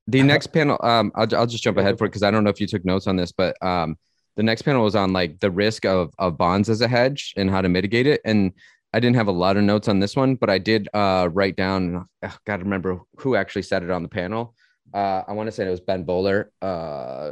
[0.08, 2.50] The next panel, um, I'll, I'll just jump ahead for it because I don't know
[2.50, 3.98] if you took notes on this, but um,
[4.36, 7.50] the next panel was on like the risk of of bonds as a hedge and
[7.50, 8.20] how to mitigate it.
[8.26, 8.52] And
[8.94, 11.56] I didn't have a lot of notes on this one, but I did uh, write
[11.56, 12.08] down.
[12.22, 14.56] Oh, Got to remember who actually said it on the panel.
[14.94, 17.32] Uh, I want to say it was Ben Bowler, uh,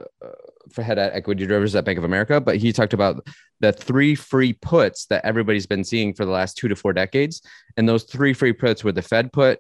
[0.72, 3.28] for head at equity derivatives at Bank of America, but he talked about
[3.60, 7.42] the three free puts that everybody's been seeing for the last two to four decades,
[7.78, 9.60] and those three free puts were the Fed put,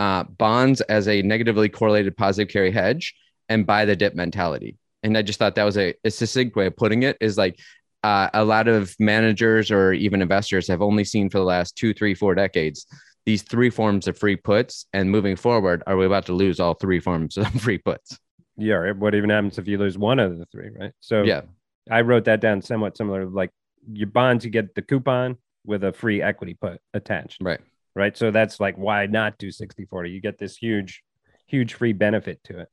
[0.00, 3.14] uh, bonds as a negatively correlated positive carry hedge,
[3.48, 4.76] and buy the dip mentality.
[5.04, 7.16] And I just thought that was a, a succinct way of putting it.
[7.20, 7.60] Is like
[8.02, 11.94] uh, a lot of managers or even investors have only seen for the last two,
[11.94, 12.86] three, four decades
[13.26, 14.86] these three forms of free puts.
[14.92, 18.18] And moving forward, are we about to lose all three forms of free puts?
[18.56, 18.92] Yeah.
[18.92, 20.92] What even happens if you lose one of the three, right?
[21.00, 21.42] So Yeah.
[21.90, 23.26] I wrote that down somewhat similar.
[23.26, 23.50] Like
[23.92, 25.36] your bonds, you get the coupon
[25.66, 27.60] with a free equity put attached, Right.
[27.94, 28.16] Right?
[28.16, 30.10] So that's like why not do 60 40?
[30.10, 31.02] You get this huge,
[31.46, 32.68] huge free benefit to it.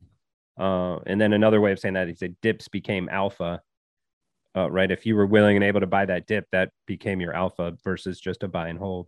[0.59, 3.61] Uh, and then another way of saying that is that dips became alpha,
[4.55, 4.89] uh, right?
[4.89, 8.19] If you were willing and able to buy that dip, that became your alpha versus
[8.19, 9.07] just a buy and hold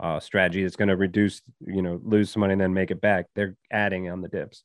[0.00, 3.00] uh, strategy that's going to reduce, you know, lose some money and then make it
[3.00, 3.26] back.
[3.34, 4.64] They're adding on the dips.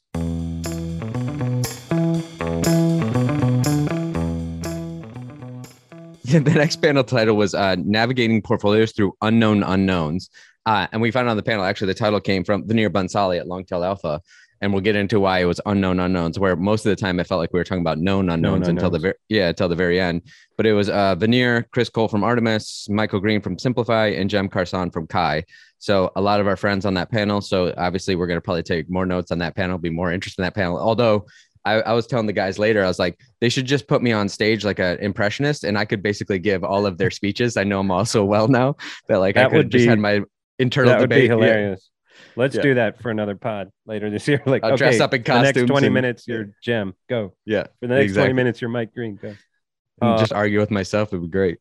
[6.24, 10.30] Yeah, the next panel title was uh, navigating portfolios through unknown unknowns
[10.70, 13.48] uh, and we found on the panel actually the title came from Vineer Bhansali at
[13.48, 14.22] Longtail Alpha.
[14.62, 17.26] And we'll get into why it was unknown unknowns where most of the time it
[17.26, 20.02] felt like we were talking about known unknowns until the very yeah until the very
[20.02, 20.22] end.
[20.58, 24.50] But it was uh, Vineer Chris Cole from Artemis Michael Green from Simplify and Jem
[24.50, 25.46] Carson from Kai.
[25.78, 28.64] So a lot of our friends on that panel so obviously we're going to probably
[28.64, 30.78] take more notes on that panel be more interested in that panel.
[30.78, 31.26] Although
[31.64, 34.12] I, I was telling the guys later, I was like, they should just put me
[34.12, 37.58] on stage like an impressionist, and I could basically give all of their speeches.
[37.58, 38.76] I know them all so well now
[39.08, 40.22] that like I could would just be- had my
[40.60, 41.22] internal that would debate.
[41.24, 41.34] be Yeah.
[41.34, 41.90] hilarious.
[42.36, 42.62] Let's Yeah.
[42.62, 44.42] do that for another pod later this year.
[44.46, 46.94] Like, I'll okay, dress up in the next 20 and- minutes, you're Jim.
[47.10, 47.34] Go.
[47.46, 49.16] Yeah, For the next 20 minutes, you're Mike Green.
[49.16, 49.36] Go.
[50.02, 51.10] Uh, just argue with myself.
[51.10, 51.58] It'd be great.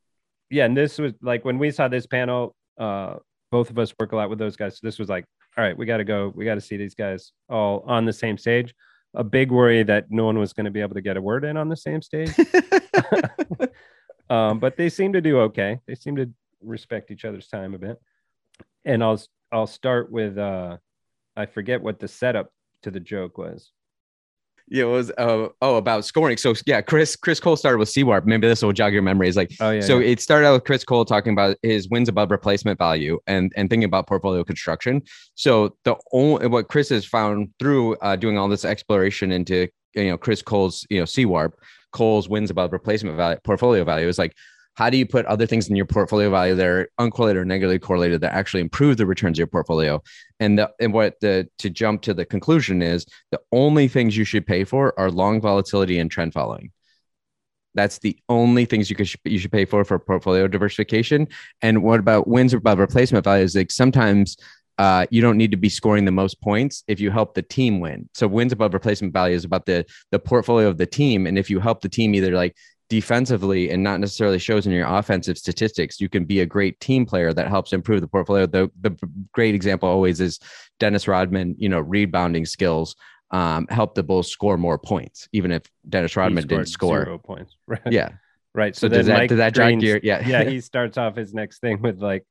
[0.50, 3.16] yeah, and this was like when we saw this panel, uh,
[3.50, 4.74] both of us work a lot with those guys.
[4.78, 5.24] So this was like,
[5.56, 6.32] all right, we got to go.
[6.34, 8.74] We got to see these guys all on the same stage.
[9.14, 11.44] A big worry that no one was going to be able to get a word
[11.44, 12.30] in on the same stage.
[14.30, 15.78] um, but they seem to do okay.
[15.86, 16.30] They seem to
[16.62, 17.96] respect each other's time a bit.
[18.88, 19.22] And I'll
[19.52, 20.78] I'll start with uh,
[21.36, 22.50] I forget what the setup
[22.82, 23.70] to the joke was.
[24.70, 26.36] Yeah, it was uh, oh about scoring.
[26.36, 28.26] So yeah, Chris Chris Cole started with CWARP.
[28.26, 29.28] Maybe this will jog your memory.
[29.28, 29.80] Is like Oh yeah.
[29.80, 30.08] so yeah.
[30.08, 33.70] it started out with Chris Cole talking about his wins above replacement value and and
[33.70, 35.02] thinking about portfolio construction.
[35.34, 40.08] So the only what Chris has found through uh, doing all this exploration into you
[40.08, 41.52] know Chris Cole's you know CWARP
[41.92, 44.34] Cole's wins above replacement value portfolio value is like
[44.78, 47.80] how do you put other things in your portfolio value that are uncorrelated or negatively
[47.80, 50.00] correlated that actually improve the returns of your portfolio?
[50.38, 54.22] And the and what the to jump to the conclusion is the only things you
[54.22, 56.70] should pay for are long volatility and trend following
[57.74, 61.26] That's the only things you could you should pay for for portfolio diversification.
[61.60, 63.56] And what about wins above replacement values?
[63.56, 64.36] Like sometimes
[64.78, 67.80] uh, you don't need to be scoring the most points if you help the team
[67.80, 68.08] win.
[68.14, 71.50] So wins above replacement value is about the the portfolio of the team, and if
[71.50, 72.54] you help the team either like
[72.88, 77.04] defensively and not necessarily shows in your offensive statistics, you can be a great team
[77.04, 78.46] player that helps improve the portfolio.
[78.46, 78.96] The the
[79.32, 80.38] great example always is
[80.78, 81.54] Dennis Rodman.
[81.58, 82.96] You know, rebounding skills
[83.30, 87.56] um, help the Bulls score more points, even if Dennis Rodman didn't score zero points.
[87.66, 87.80] Right.
[87.90, 88.10] Yeah.
[88.54, 88.74] Right.
[88.74, 91.60] So, so does that does that drive your yeah yeah he starts off his next
[91.60, 92.24] thing with like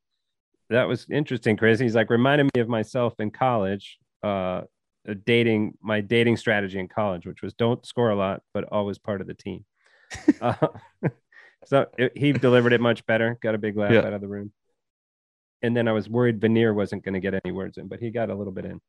[0.69, 1.79] that was interesting, Chris.
[1.79, 4.63] He's like reminded me of myself in college, uh,
[5.25, 9.21] dating my dating strategy in college, which was don't score a lot, but always part
[9.21, 9.63] of the team.
[10.41, 10.67] uh,
[11.65, 13.37] so it, he delivered it much better.
[13.41, 13.99] Got a big laugh yeah.
[13.99, 14.51] out of the room.
[15.61, 18.11] And then I was worried Vineer wasn't going to get any words in, but he
[18.11, 18.79] got a little bit in.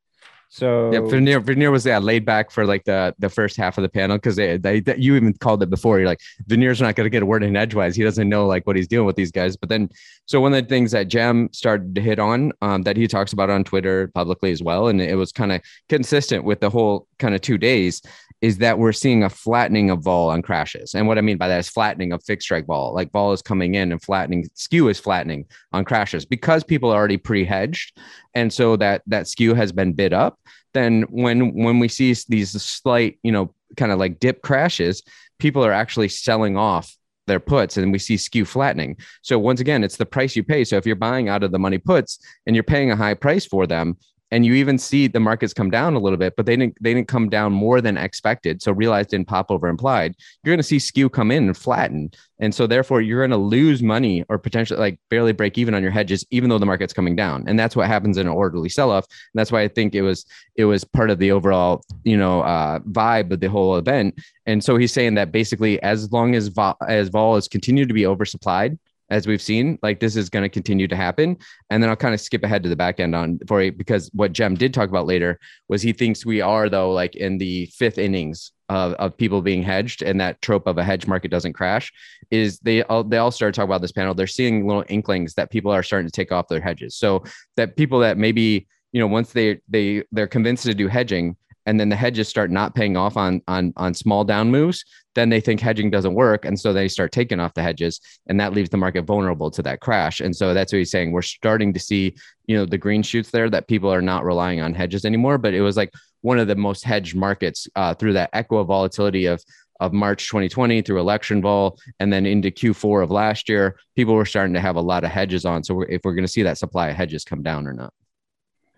[0.51, 3.83] So yeah, Vineer, Vineer was yeah laid back for like the the first half of
[3.83, 5.99] the panel because they, they, they, you even called it before.
[5.99, 7.95] You're like Vineer's not going to get a word in edgewise.
[7.95, 9.55] He doesn't know like what he's doing with these guys.
[9.55, 9.89] But then,
[10.25, 13.31] so one of the things that Cem started to hit on um, that he talks
[13.31, 17.07] about on Twitter publicly as well, and it was kind of consistent with the whole
[17.19, 18.01] kind of two days,
[18.41, 20.93] is that we're seeing a flattening of vol on crashes.
[20.93, 22.93] And what I mean by that is flattening of fixed strike vol.
[22.93, 26.95] Like vol is coming in and flattening, skew is flattening on crashes because people are
[26.95, 27.97] already pre-hedged.
[28.33, 30.39] And so that that skew has been bid up.
[30.73, 35.03] Then when when we see these slight, you know, kind of like dip crashes,
[35.39, 36.95] people are actually selling off
[37.29, 38.97] their puts and we see skew flattening.
[39.21, 40.63] So once again, it's the price you pay.
[40.65, 43.45] So if you're buying out of the money puts and you're paying a high price
[43.45, 43.97] for them,
[44.31, 46.93] and you even see the markets come down a little bit, but they didn't they
[46.93, 48.61] didn't come down more than expected.
[48.61, 50.15] So realized didn't pop over implied.
[50.43, 53.37] You're going to see skew come in and flatten, and so therefore you're going to
[53.37, 56.93] lose money or potentially like barely break even on your hedges, even though the market's
[56.93, 57.43] coming down.
[57.47, 59.05] And that's what happens in an orderly sell off.
[59.05, 62.41] And that's why I think it was it was part of the overall you know
[62.41, 64.19] uh, vibe of the whole event.
[64.45, 67.93] And so he's saying that basically as long as vol, as vol is continued to
[67.93, 68.77] be oversupplied
[69.09, 69.79] as we've seen.
[69.81, 71.37] Like this is going to continue to happen.
[71.69, 74.09] And then I'll kind of skip ahead to the back end on for you because
[74.13, 77.65] what Cem did talk about later was he thinks we are though like in the
[77.67, 81.53] fifth innings of, of people being hedged and that trope of a hedge market doesn't
[81.53, 81.91] crash
[82.29, 84.13] is they all they all started talking about this panel.
[84.13, 86.95] They're seeing little inklings that people are starting to take off their hedges.
[86.95, 87.23] So
[87.57, 91.35] that people that maybe you know once they they they're convinced to do hedging
[91.69, 95.29] and then the hedges start not paying off on on on small down moves then
[95.29, 98.53] they think hedging doesn't work and so they start taking off the hedges and that
[98.53, 101.71] leaves the market vulnerable to that crash and so that's what he's saying we're starting
[101.71, 102.15] to see
[102.47, 105.53] you know the green shoots there that people are not relying on hedges anymore but
[105.53, 109.43] it was like one of the most hedged markets uh, through that equa volatility of
[109.79, 114.25] of March 2020 through election vol and then into Q4 of last year, people were
[114.25, 115.63] starting to have a lot of hedges on.
[115.63, 117.93] So if we're going to see that supply of hedges come down or not.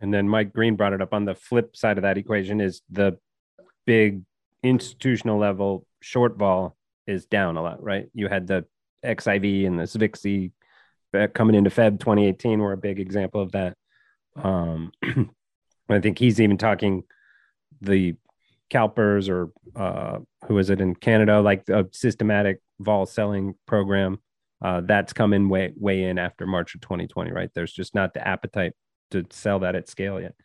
[0.01, 2.81] And then Mike Green brought it up on the flip side of that equation is
[2.89, 3.17] the
[3.85, 4.23] big
[4.63, 6.75] institutional level short vol
[7.07, 8.07] is down a lot, right?
[8.13, 8.65] You had the
[9.05, 10.51] XIV and the SVXY
[11.33, 13.77] coming into Feb 2018 were a big example of that.
[14.35, 14.91] Um,
[15.89, 17.03] I think he's even talking
[17.81, 18.15] the
[18.71, 24.19] CalPERS or uh, who is it in Canada, like a systematic vol selling program.
[24.63, 27.49] Uh, that's coming way way in after March of 2020, right?
[27.53, 28.73] There's just not the appetite
[29.11, 30.35] to sell that at scale yet.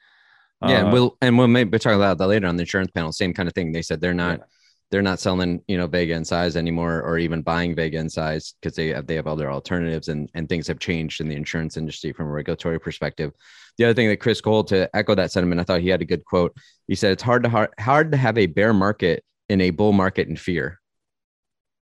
[0.63, 3.13] Yeah, uh, and we'll and we'll maybe talk about that later on the insurance panel.
[3.13, 3.73] Same kind of thing.
[3.73, 4.45] They said they're not yeah.
[4.91, 8.55] they're not selling you know Vega and size anymore, or even buying Vega and size
[8.61, 11.77] because they have they have other alternatives and and things have changed in the insurance
[11.77, 13.33] industry from a regulatory perspective.
[13.77, 16.07] The other thing that Chris Cole to echo that sentiment, I thought he had a
[16.07, 16.57] good quote.
[16.89, 19.93] He said it's hard to hard, hard to have a bear market in a bull
[19.93, 20.81] market in fear.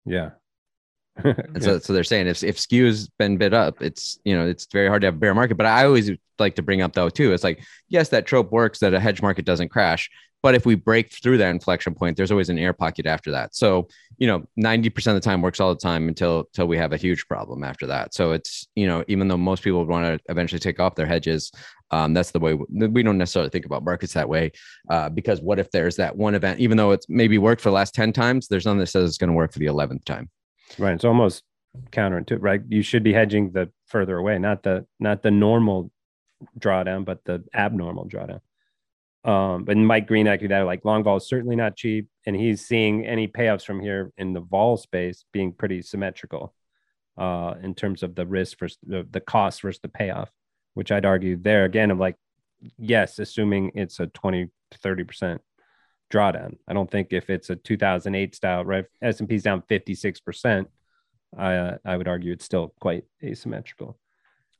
[0.06, 0.32] Yeah,
[1.18, 4.68] and so, so they're saying if, if skew's been bid up, it's, you know, it's
[4.72, 5.56] very hard to have a bear market.
[5.56, 8.80] But I always like to bring up though, too, it's like, yes, that trope works
[8.80, 10.10] that a hedge market doesn't crash.
[10.42, 13.56] But if we break through that inflection point, there's always an air pocket after that.
[13.56, 16.92] So, you know, 90% of the time works all the time until, until we have
[16.92, 18.14] a huge problem after that.
[18.14, 21.50] So it's, you know, even though most people want to eventually take off their hedges,
[21.92, 24.52] um, that's the way we, we, don't necessarily think about markets that way.
[24.90, 27.76] Uh, because what if there's that one event, even though it's maybe worked for the
[27.76, 30.30] last 10 times, there's none that says it's going to work for the 11th time.
[30.78, 30.94] Right.
[30.94, 31.44] It's almost
[31.92, 32.62] counterintuitive, right?
[32.68, 35.92] You should be hedging the further away, not the not the normal
[36.60, 38.42] drawdown, but the abnormal drawdown.
[39.26, 42.66] Um, but Mike Green actually that like long vol is certainly not cheap, and he's
[42.66, 46.54] seeing any payoffs from here in the vol space being pretty symmetrical
[47.18, 50.30] uh, in terms of the risk versus the, the cost versus the payoff,
[50.74, 52.18] which I'd argue there again of like,
[52.78, 55.42] yes, assuming it's a 20 to 30 percent
[56.12, 56.58] drawdown.
[56.68, 58.86] I don't think if it's a 2008 style, right?
[59.02, 60.66] S&P's down 56%,
[61.38, 63.98] I, uh, I would argue it's still quite asymmetrical.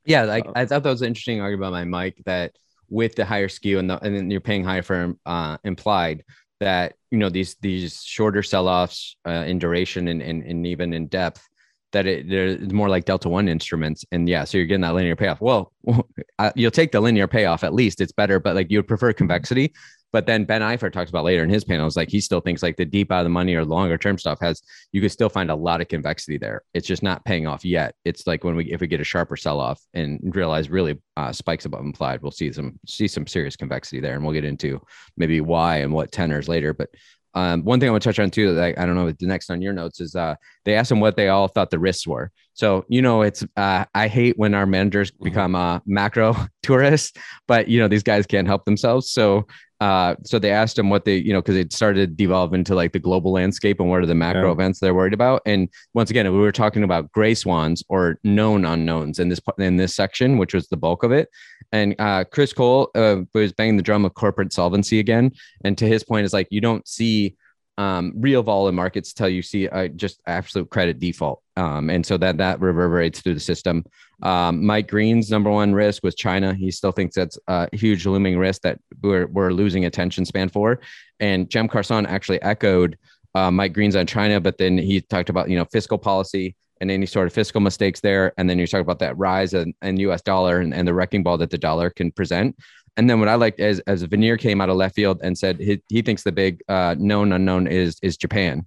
[0.04, 2.56] Yeah, like um, I thought that was an interesting argument by Mike that
[2.90, 6.24] with the higher skew and, the, and then you're paying higher for uh, implied
[6.60, 11.06] that you know these these shorter sell-offs uh, in duration and, and and even in
[11.08, 11.46] depth
[11.92, 15.16] that it, they're more like delta one instruments and yeah so you're getting that linear
[15.16, 15.72] payoff well
[16.54, 19.72] you'll take the linear payoff at least it's better but like you would prefer convexity
[20.14, 22.76] but then Ben Eifert talks about later in his panels, like he still thinks like
[22.76, 24.62] the deep out of the money or longer term stuff has
[24.92, 26.62] you could still find a lot of convexity there.
[26.72, 27.96] It's just not paying off yet.
[28.04, 31.32] It's like when we if we get a sharper sell off and realize really uh,
[31.32, 34.80] spikes above implied, we'll see some see some serious convexity there, and we'll get into
[35.16, 36.72] maybe why and what tenors later.
[36.72, 36.90] But
[37.34, 39.50] um, one thing I want to touch on too, that I, don't know, the next
[39.50, 42.30] on your notes is uh, they asked them what they all thought the risks were.
[42.52, 45.24] So, you know, it's, uh, I hate when our managers mm-hmm.
[45.24, 49.10] become uh, macro tourists, but, you know, these guys can't help themselves.
[49.10, 49.48] So
[49.84, 52.74] uh, so they asked him what they, you know, because it started to devolve into
[52.74, 54.52] like the global landscape and what are the macro yeah.
[54.52, 55.42] events they're worried about.
[55.44, 59.76] And once again, we were talking about gray swans or known unknowns in this in
[59.76, 61.28] this section, which was the bulk of it.
[61.70, 65.32] And uh, Chris Cole uh, was banging the drum of corporate solvency again.
[65.66, 67.36] And to his point, is like you don't see
[67.76, 71.42] um, real vol in markets till you see uh, just absolute credit default.
[71.56, 73.84] Um, and so that that reverberates through the system.
[74.22, 76.54] Um, Mike Green's number one risk was China.
[76.54, 80.80] He still thinks that's a huge looming risk that we're, we're losing attention span for.
[81.20, 82.96] And Cem Karsan actually echoed
[83.34, 86.90] uh, Mike Green's on China, but then he talked about you know fiscal policy and
[86.90, 88.32] any sort of fiscal mistakes there.
[88.36, 91.22] And then you talk about that rise in, in US dollar and, and the wrecking
[91.22, 92.56] ball that the dollar can present.
[92.96, 95.58] And then what I liked as as Vineer came out of left field and said
[95.58, 98.66] he, he thinks the big uh, known unknown is is Japan.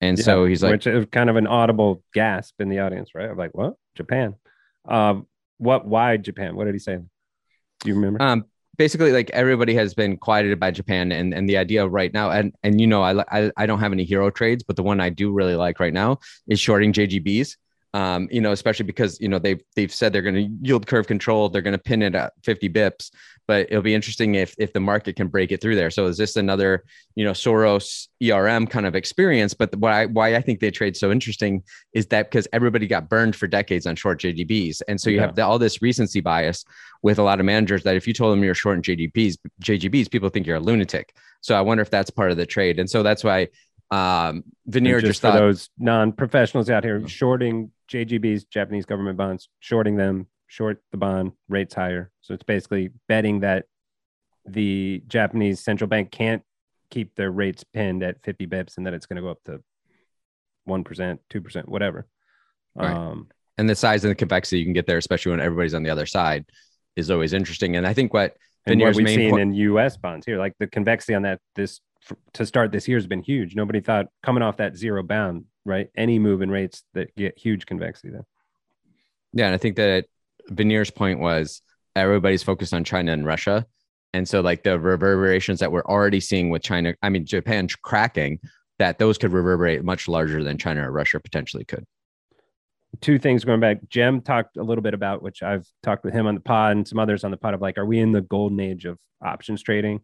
[0.00, 3.10] And yeah, so he's like, which is kind of an audible gasp in the audience,
[3.14, 3.30] right?
[3.30, 3.74] I'm like, what?
[3.94, 4.34] Japan?
[4.88, 5.26] Um,
[5.58, 5.86] what?
[5.86, 6.56] Why Japan?
[6.56, 6.96] What did he say?
[6.96, 8.22] Do you remember?
[8.22, 8.46] Um,
[8.78, 12.54] basically, like everybody has been quieted by Japan, and and the idea right now, and
[12.62, 15.10] and you know, I I, I don't have any hero trades, but the one I
[15.10, 17.56] do really like right now is shorting JGBs
[17.94, 21.06] um, you know, especially because you know they've they've said they're going to yield curve
[21.06, 23.10] control, they're going to pin it at 50 bips,
[23.46, 25.90] but it'll be interesting if if the market can break it through there.
[25.90, 26.84] So is this another
[27.16, 29.52] you know Soros ERM kind of experience?
[29.52, 31.62] But why why I think they trade so interesting
[31.92, 35.26] is that because everybody got burned for decades on short JGBs, and so you yeah.
[35.26, 36.64] have the, all this recency bias
[37.02, 40.10] with a lot of managers that if you told them you're short in JGBs, JGBs,
[40.10, 41.14] people think you're a lunatic.
[41.42, 43.48] So I wonder if that's part of the trade, and so that's why
[43.92, 49.48] um, Vineer just, just for thought, those non-professionals out here shorting JGBs, Japanese government bonds,
[49.60, 52.10] shorting them, short the bond, rates higher.
[52.22, 53.66] So it's basically betting that
[54.46, 56.42] the Japanese central bank can't
[56.90, 59.60] keep their rates pinned at 50 bips and that it's going to go up to
[60.68, 62.06] 1%, 2%, whatever.
[62.74, 62.90] Right.
[62.90, 63.28] Um,
[63.58, 65.90] and the size and the convexity you can get there, especially when everybody's on the
[65.90, 66.46] other side,
[66.96, 67.76] is always interesting.
[67.76, 68.36] And I think what,
[68.66, 71.80] and what we've seen in US bonds here, like the convexity on that, this
[72.34, 73.54] to start this year has been huge.
[73.54, 75.88] Nobody thought coming off that zero bound, right?
[75.96, 78.26] Any move in rates that get huge convexity there.
[79.32, 80.06] Yeah, and I think that
[80.48, 81.62] Vineer's point was
[81.96, 83.66] everybody's focused on China and Russia.
[84.14, 88.40] And so like the reverberations that we're already seeing with China, I mean Japan cracking,
[88.78, 91.84] that those could reverberate much larger than China or Russia potentially could.
[93.00, 93.78] Two things going back.
[93.90, 96.86] Cem talked a little bit about, which I've talked with him on the pod and
[96.86, 99.62] some others on the pod of like, are we in the golden age of options
[99.62, 100.00] trading?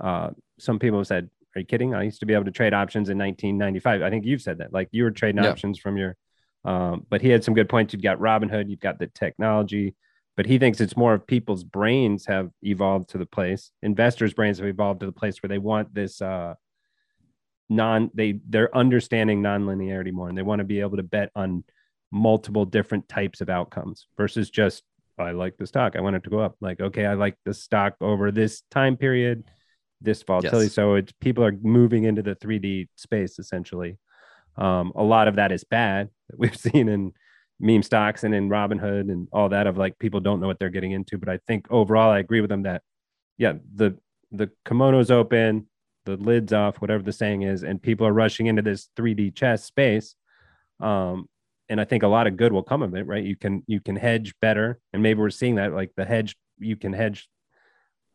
[0.00, 1.94] Uh, some people have said, "Are you kidding?
[1.94, 4.72] I used to be able to trade options in 1995." I think you've said that.
[4.72, 5.50] Like you were trading yeah.
[5.50, 6.16] options from your.
[6.64, 7.94] Um, but he had some good points.
[7.94, 9.94] You've got Robinhood, you've got the technology,
[10.36, 13.70] but he thinks it's more of people's brains have evolved to the place.
[13.82, 16.54] Investors' brains have evolved to the place where they want this uh,
[17.70, 21.64] non they they're understanding nonlinearity more, and they want to be able to bet on
[22.12, 24.82] multiple different types of outcomes versus just
[25.18, 25.96] I like the stock.
[25.96, 26.56] I want it to go up.
[26.60, 29.44] Like, okay, I like the stock over this time period
[30.00, 30.66] this volatility.
[30.66, 30.74] Yes.
[30.74, 33.98] So it's people are moving into the 3D space essentially.
[34.56, 37.12] Um, a lot of that is bad that we've seen in
[37.58, 40.70] meme stocks and in Robinhood and all that of like people don't know what they're
[40.70, 41.18] getting into.
[41.18, 42.82] But I think overall I agree with them that
[43.38, 43.96] yeah, the
[44.32, 45.66] the kimono's open,
[46.04, 49.64] the lid's off, whatever the saying is, and people are rushing into this 3D chess
[49.64, 50.14] space.
[50.80, 51.26] Um,
[51.68, 53.22] and I think a lot of good will come of it, right?
[53.22, 56.76] You can you can hedge better, and maybe we're seeing that like the hedge you
[56.76, 57.28] can hedge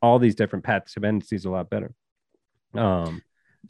[0.05, 1.93] all these different paths dependencies a lot better.
[2.73, 3.21] Um,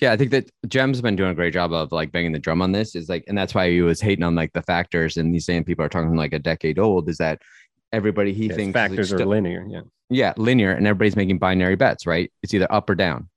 [0.01, 2.61] yeah, I think that Cem's been doing a great job of like banging the drum
[2.61, 2.95] on this.
[2.95, 5.63] Is like, and that's why he was hating on like the factors, and these same
[5.63, 7.07] people are talking like a decade old.
[7.09, 7.41] Is that
[7.93, 9.65] everybody he yes, thinks factors are linear?
[9.67, 12.31] Yeah, yeah, linear, and everybody's making binary bets, right?
[12.43, 13.29] It's either up or down.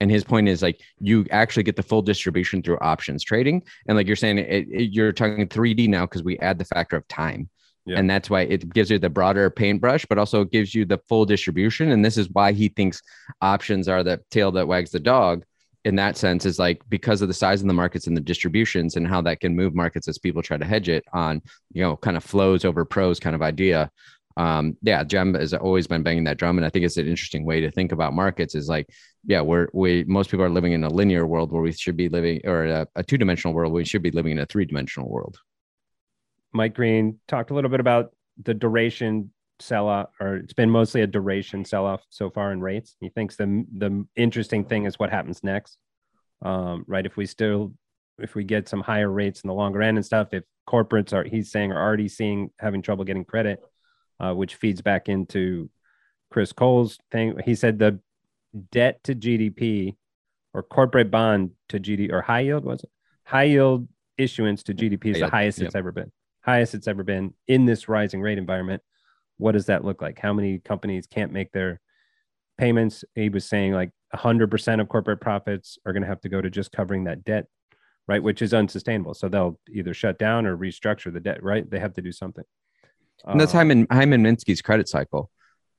[0.00, 3.96] And his point is like you actually get the full distribution through options trading, and
[3.96, 7.08] like you're saying, it, it, you're talking 3D now because we add the factor of
[7.08, 7.48] time.
[7.86, 7.98] Yeah.
[7.98, 11.26] And that's why it gives you the broader paintbrush, but also gives you the full
[11.26, 11.90] distribution.
[11.90, 13.02] And this is why he thinks
[13.42, 15.44] options are the tail that wags the dog
[15.84, 18.96] in that sense is like because of the size of the markets and the distributions
[18.96, 21.94] and how that can move markets as people try to hedge it on, you know,
[21.96, 23.90] kind of flows over pros kind of idea.
[24.36, 27.44] um, yeah, Cem has always been banging that drum, and I think it's an interesting
[27.44, 28.54] way to think about markets.
[28.54, 28.88] Is like,
[29.24, 32.08] yeah, we're we most people are living in a linear world where we should be
[32.08, 33.72] living, or a, a two dimensional world.
[33.72, 35.38] We should be living in a three dimensional world.
[36.54, 39.30] Mike Green talked a little bit about the duration
[39.60, 42.96] sell off, or it's been mostly a duration sell off so far in rates.
[43.00, 45.78] He thinks the the interesting thing is what happens next,
[46.42, 47.04] um, right?
[47.04, 47.74] If we still
[48.18, 51.24] if we get some higher rates in the longer end and stuff, if corporates are
[51.24, 53.60] he's saying are already seeing having trouble getting credit
[54.20, 55.70] uh, which feeds back into
[56.30, 57.38] Chris Cole's thing.
[57.44, 58.00] He said the
[58.72, 59.96] debt to GDP
[60.52, 62.90] or corporate bond to GDP or high yield was it?
[63.24, 65.66] High yield issuance to GDP is the highest yep.
[65.66, 66.12] it's ever been.
[66.44, 68.82] Highest it's ever been in this rising rate environment.
[69.38, 70.18] What does that look like?
[70.18, 71.80] How many companies can't make their
[72.58, 73.04] payments?
[73.14, 76.50] He was saying like 100% of corporate profits are going to have to go to
[76.50, 77.46] just covering that debt,
[78.06, 78.22] right?
[78.22, 79.14] Which is unsustainable.
[79.14, 81.68] So they'll either shut down or restructure the debt, right?
[81.68, 82.44] They have to do something.
[83.24, 85.30] And that's Hyman Hyman Minsky's credit cycle.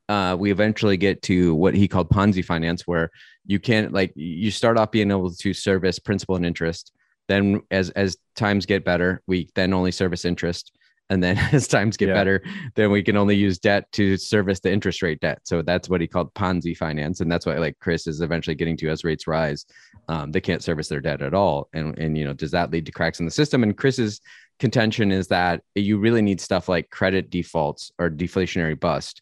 [0.07, 3.11] Uh, we eventually get to what he called Ponzi finance, where
[3.45, 6.91] you can't like you start off being able to service principal and interest.
[7.27, 10.71] Then, as as times get better, we then only service interest,
[11.09, 12.13] and then as times get yeah.
[12.15, 12.43] better,
[12.75, 15.39] then we can only use debt to service the interest rate debt.
[15.43, 18.77] So that's what he called Ponzi finance, and that's what like Chris is eventually getting
[18.77, 19.65] to as rates rise.
[20.07, 22.85] Um, they can't service their debt at all, and and you know does that lead
[22.85, 23.63] to cracks in the system?
[23.63, 24.21] And Chris's
[24.59, 29.21] contention is that you really need stuff like credit defaults or deflationary bust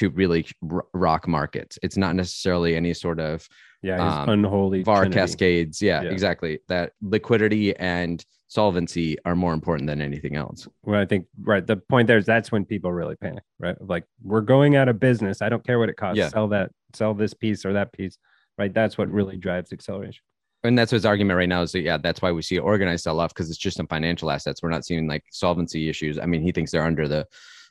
[0.00, 1.78] to really r- rock markets.
[1.82, 3.46] It's not necessarily any sort of
[3.82, 5.20] yeah, um, unholy VAR trinity.
[5.20, 5.82] cascades.
[5.82, 6.60] Yeah, yeah, exactly.
[6.68, 10.66] That liquidity and solvency are more important than anything else.
[10.82, 11.66] Well, I think right.
[11.66, 13.76] The point there is that's when people really panic, right?
[13.80, 15.42] Like we're going out of business.
[15.42, 16.18] I don't care what it costs.
[16.18, 16.28] Yeah.
[16.28, 18.16] Sell that, sell this piece or that piece,
[18.56, 18.72] right?
[18.72, 20.22] That's what really drives acceleration
[20.62, 23.18] and that's his argument right now is that yeah that's why we see organized sell
[23.18, 26.42] off because it's just some financial assets we're not seeing like solvency issues i mean
[26.42, 27.26] he thinks they're under the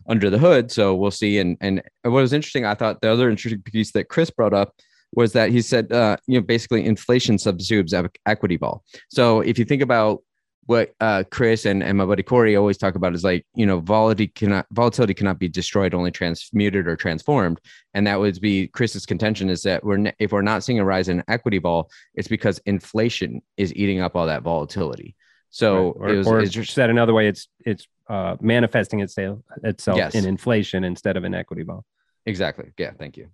[0.08, 3.30] under the hood so we'll see and and what was interesting i thought the other
[3.30, 4.74] interesting piece that chris brought up
[5.14, 7.94] was that he said uh, you know basically inflation subsumes
[8.26, 8.84] equity vol.
[9.10, 10.22] so if you think about
[10.70, 13.80] what uh, Chris and, and my buddy Corey always talk about is like, you know,
[13.80, 17.60] volatility cannot volatility cannot be destroyed, only transmuted or transformed.
[17.96, 21.10] And that would be Chris's contention is that we're if we're not seeing a rise
[21.10, 25.16] in equity vol, it's because inflation is eating up all that volatility.
[25.50, 26.10] So right.
[26.12, 29.98] or, it was, or it's just, said another way, it's it's uh, manifesting itself itself
[29.98, 30.16] yes.
[30.16, 31.86] in inflation instead of an equity vol.
[32.26, 32.72] Exactly.
[32.78, 32.92] Yeah.
[32.98, 33.30] Thank you.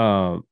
[0.00, 0.44] Um,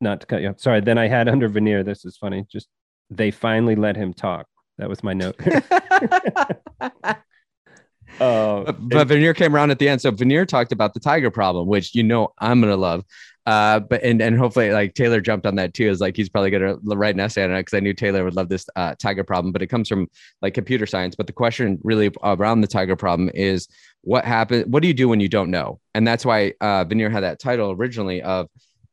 [0.00, 0.60] not to cut you off.
[0.60, 0.80] Sorry.
[0.80, 1.84] Then I had under Vineer.
[1.84, 2.46] This is funny.
[2.50, 2.68] Just
[3.10, 4.46] they finally let him talk
[4.80, 5.38] that was my note.
[5.38, 6.80] Uh,
[8.18, 10.00] but, but Vineer came around at the end.
[10.00, 13.04] So Vineer talked about the tiger problem, which you know I'm gonna love.
[13.46, 15.88] Uh, but and and hopefully like Taylor jumped on that too.
[15.88, 18.36] Is like he's probably gonna write an essay on it because I knew Taylor would
[18.36, 19.52] love this uh, tiger problem.
[19.52, 20.08] But it comes from
[20.42, 21.14] like computer science.
[21.14, 23.68] But the question really around the tiger problem is
[24.02, 24.66] what happens?
[24.66, 25.80] What do you do when you don't know?
[25.94, 28.48] And that's why uh, Vineer had that title originally of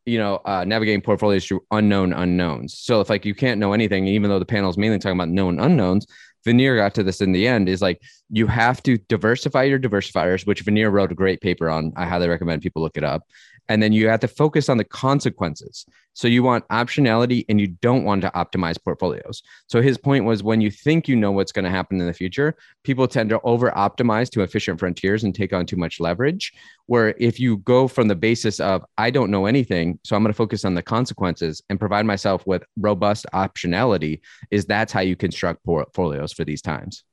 [0.07, 2.79] you know, uh, navigating portfolios through unknown unknowns.
[2.79, 5.27] So if like you can't know anything, even though the panel is mainly talking about
[5.27, 6.07] known unknowns,
[6.47, 10.47] Vineer got to this in the end is like you have to diversify your diversifiers,
[10.47, 11.91] which Vineer wrote a great paper on.
[11.97, 13.23] I highly recommend people look it up.
[13.69, 15.85] And then you have to focus on the consequences.
[16.13, 19.43] So you want optionality and you don't want to optimize portfolios.
[19.67, 22.13] So his point was when you think you know what's going to happen in the
[22.13, 26.53] future, people tend to over optimize to efficient frontiers and take on too much leverage.
[26.87, 30.33] Where if you go from the basis of, I don't know anything, so I'm going
[30.33, 35.15] to focus on the consequences and provide myself with robust optionality, is that's how you
[35.15, 37.03] construct portfolios for these times.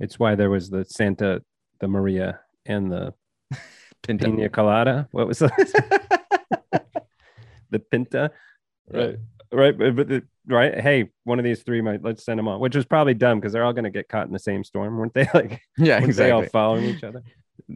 [0.00, 1.42] It's why there was the Santa,
[1.80, 3.14] the Maria, and the
[4.06, 4.26] Pinta.
[4.26, 5.08] Pina colada.
[5.10, 5.52] What was that?
[7.70, 8.30] the Pinta.
[8.90, 9.16] Right.
[9.52, 9.76] Right.
[9.76, 10.78] But the, right.
[10.78, 13.52] Hey, one of these three might let's send them on, which was probably dumb because
[13.52, 15.28] they're all going to get caught in the same storm, weren't they?
[15.34, 16.12] Like, yeah, exactly.
[16.12, 17.22] They all following each other.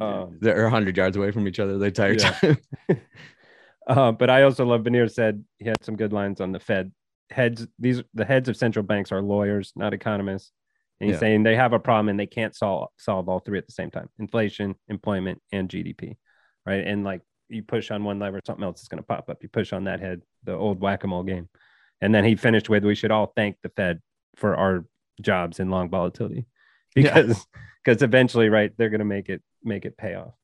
[0.00, 2.30] Um, they're 100 yards away from each other the entire yeah.
[2.30, 2.58] time.
[3.86, 6.92] uh, but I also love Vineer said he had some good lines on the Fed
[7.30, 7.66] heads.
[7.78, 10.52] These the heads of central banks are lawyers, not economists.
[11.00, 11.20] And he's yeah.
[11.20, 13.90] saying they have a problem and they can't solve solve all three at the same
[13.90, 16.16] time: inflation, employment, and GDP.
[16.66, 16.86] Right.
[16.86, 19.42] And like you push on one lever, something else is going to pop up.
[19.42, 21.48] You push on that head, the old whack-a-mole game.
[22.00, 24.00] And then he finished with, "We should all thank the Fed
[24.36, 24.86] for our
[25.20, 26.46] jobs in long volatility,
[26.94, 27.46] because
[27.84, 28.06] because yeah.
[28.06, 30.34] eventually, right, they're going to make it make it pay off."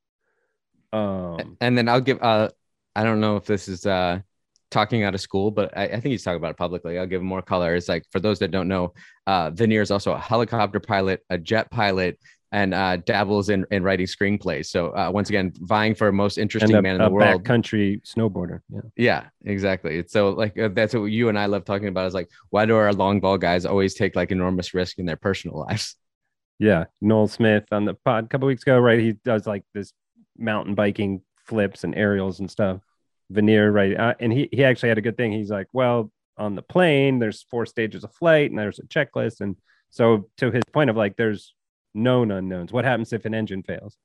[0.93, 2.23] Um, and then I'll give.
[2.23, 2.51] Uh,
[2.95, 4.21] I don't know if this is uh
[4.71, 6.99] talking out of school, but I, I, think he's talking about it publicly.
[6.99, 7.75] I'll give him more color.
[7.75, 8.93] It's like for those that don't know,
[9.27, 12.19] uh, Vineer is also a helicopter pilot, a jet pilot,
[12.53, 14.67] and uh, dabbles in, in writing screenplays.
[14.67, 17.45] So uh, once again, vying for most interesting a, man in the world.
[17.45, 18.61] Country snowboarder.
[18.69, 18.81] Yeah.
[18.97, 19.99] Yeah, exactly.
[19.99, 22.07] It's so like uh, that's what you and I love talking about.
[22.07, 25.17] Is like why do our long vol guys always take like enormous risk in their
[25.17, 25.97] personal lives?
[26.59, 28.99] Yeah, Noel Smith on the pod a couple weeks ago, right?
[28.99, 29.93] He does like this
[30.39, 32.81] mountain biking flips and aerials and stuff.
[33.33, 33.97] Vineer, right?
[33.97, 35.33] Uh, and he he actually had a good thing.
[35.33, 39.41] He's like, well, on the plane, there's four stages of flight, and there's a checklist,
[39.41, 39.57] and
[39.91, 41.55] so to his point of like, there's
[41.95, 42.73] known unknowns.
[42.73, 43.97] What happens if an engine fails?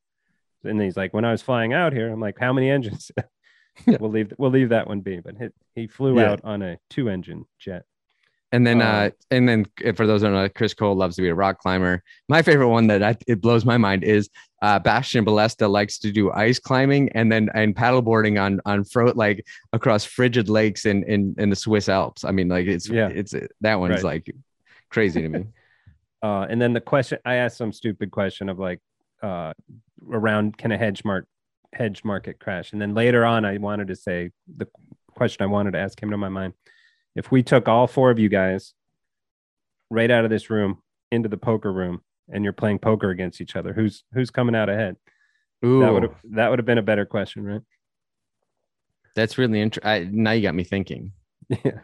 [0.64, 3.12] And he's like, when I was flying out here, I'm like, how many engines?
[4.00, 5.20] we'll leave we'll leave that one be.
[5.20, 6.32] But he, he flew Yeah.
[6.32, 7.84] out on a two engine jet.
[8.54, 11.16] And then, Uh, uh, and then, uh, for those who don't know, Chris Cole loves
[11.16, 12.04] to be a rock climber.
[12.28, 14.30] My favorite one that I, it blows my mind is
[14.62, 19.12] uh, Bastian Balesta likes to do ice climbing and then and paddleboarding on on fro
[19.16, 22.24] like across frigid lakes in in in the Swiss Alps.
[22.24, 23.08] I mean, like it's Yeah.
[23.10, 24.26] it's that one's Right.
[24.26, 24.36] like
[24.90, 25.46] crazy to me.
[26.24, 28.80] Uh, and then the question I asked some stupid question of like
[29.24, 29.54] uh,
[30.08, 31.26] around can a hedge mark
[31.74, 32.74] hedge market crash?
[32.74, 34.68] And then later on, I wanted to say the
[35.16, 36.54] question I wanted to ask came to my mind:
[37.16, 38.76] if we took all four of you guys
[39.90, 43.56] right out of this room into the poker room and you're playing poker against each
[43.56, 44.96] other, who's who's coming out ahead?
[45.66, 47.62] Ooh, That would have that would have been a better question, right?
[49.14, 50.24] that's really interesting.
[50.24, 51.12] Now you got me thinking.
[51.50, 51.80] Yeah.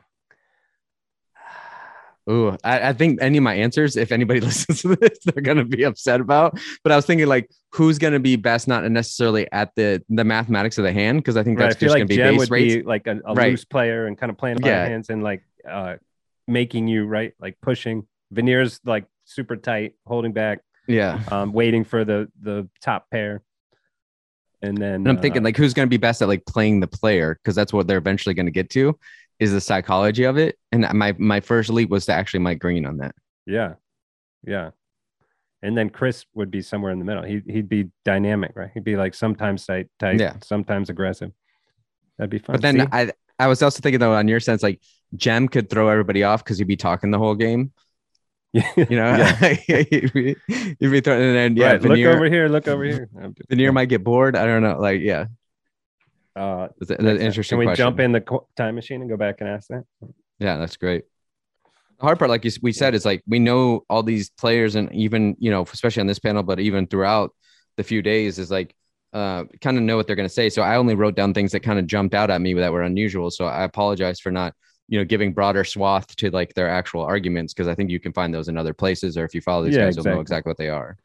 [2.29, 5.63] Ooh, I, I think any of my answers, if anybody listens to this, they're gonna
[5.65, 6.59] be upset about.
[6.83, 10.77] But I was thinking like, who's gonna be best, not necessarily at the the mathematics
[10.77, 11.65] of the hand, because I think Right.
[11.65, 12.75] I that's just like gonna be base rates.
[12.75, 13.51] be like a, a Right.
[13.51, 14.85] loose player and kind of playing by Yeah.
[14.85, 15.95] hands and like uh
[16.47, 18.07] making you right, like pushing.
[18.33, 23.43] Vineer's like super tight, holding back, yeah, um, waiting for the the top pair.
[24.63, 26.87] And then and I'm thinking uh, like, who's gonna be best at like playing the
[26.87, 28.97] player, because that's what they're eventually gonna get to,
[29.39, 30.57] is the psychology of it.
[30.71, 33.13] And my my first leap was to actually Mike Green on that.
[33.45, 33.73] yeah,
[34.43, 34.71] yeah.
[35.63, 37.23] And then Chris would be somewhere in the middle.
[37.23, 38.69] He he'd be dynamic, right?
[38.73, 40.35] He'd be like sometimes tight, tight, Yeah.
[40.43, 41.31] sometimes aggressive.
[42.17, 42.53] That'd be fun.
[42.53, 42.87] But then See?
[42.91, 44.81] I I was also thinking though, on your sense, like
[45.19, 47.71] Cem could throw everybody off because he'd be talking the whole game.
[48.77, 50.35] You know, he'd, be,
[50.79, 53.09] be throwing, and yeah, right, look over here, look over here.
[53.35, 54.35] Just- Vineer might get bored.
[54.35, 54.77] I don't know.
[54.79, 55.25] Like, yeah,
[56.35, 57.21] Uh, that's, an sense.
[57.21, 57.55] interesting.
[57.55, 57.83] Can we question.
[57.83, 58.23] jump in the
[58.55, 59.83] time machine and go back and ask that?
[60.39, 61.03] Yeah, that's great.
[61.99, 64.93] The hard part, like you, we said, is like we know all these players, and
[64.93, 67.33] even you know, especially on this panel, but even throughout
[67.75, 68.75] the few days, is like
[69.13, 70.49] uh, kind of know what they're going to say.
[70.49, 72.83] So I only wrote down things that kind of jumped out at me that were
[72.83, 73.31] unusual.
[73.31, 74.53] So I apologize for not,
[74.87, 78.13] you know, giving broader swath to like their actual arguments because I think you can
[78.13, 80.21] find those in other places, or if you follow these Yeah, guys, you'll know exactly.
[80.21, 80.97] exactly what they are.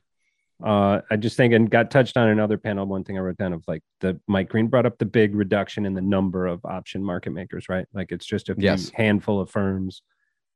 [0.65, 2.87] Uh, I just think and got touched on another panel.
[2.87, 5.85] One thing I wrote down of like the Mike Green brought up the big reduction
[5.87, 7.87] in the number of option market makers, right?
[7.93, 8.91] Like it's just a few Yes.
[8.95, 10.03] handful of firms.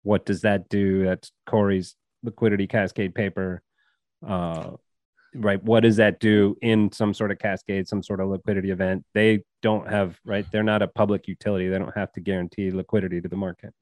[0.05, 1.05] What does that do?
[1.05, 3.63] That's Corey's liquidity cascade paper.
[4.25, 4.73] Uh,
[5.39, 5.63] right.
[5.63, 9.05] What does that do in some sort of cascade, some sort of liquidity event?
[9.15, 10.47] They don't have right.
[10.51, 11.69] They're not a public utility.
[11.69, 13.73] They don't have to guarantee liquidity to the market.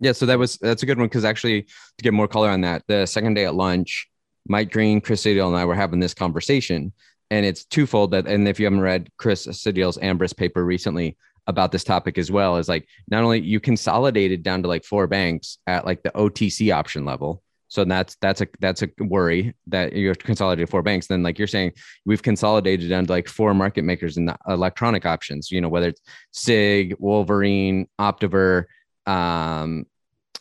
[0.00, 2.60] Yeah, so that was that's a good one because actually to get more color on
[2.62, 4.08] that, the second day at lunch,
[4.46, 6.92] Mike Green, Chris Sidiel, and I were having this conversation,
[7.30, 8.12] and it's twofold.
[8.12, 11.16] That and if you haven't read Chris Sidiel's Ambrose paper recently
[11.46, 15.06] about this topic as well, is like not only you consolidated down to like four
[15.06, 17.42] banks at like the OTC option level.
[17.68, 21.06] So that's that's a that's a worry that you're consolidated four banks.
[21.06, 21.72] Then like you're saying,
[22.06, 25.50] we've consolidated down to like four market makers in the electronic options.
[25.50, 26.00] You know whether it's
[26.32, 28.64] Sig, Wolverine, Optiver,
[29.06, 29.86] um,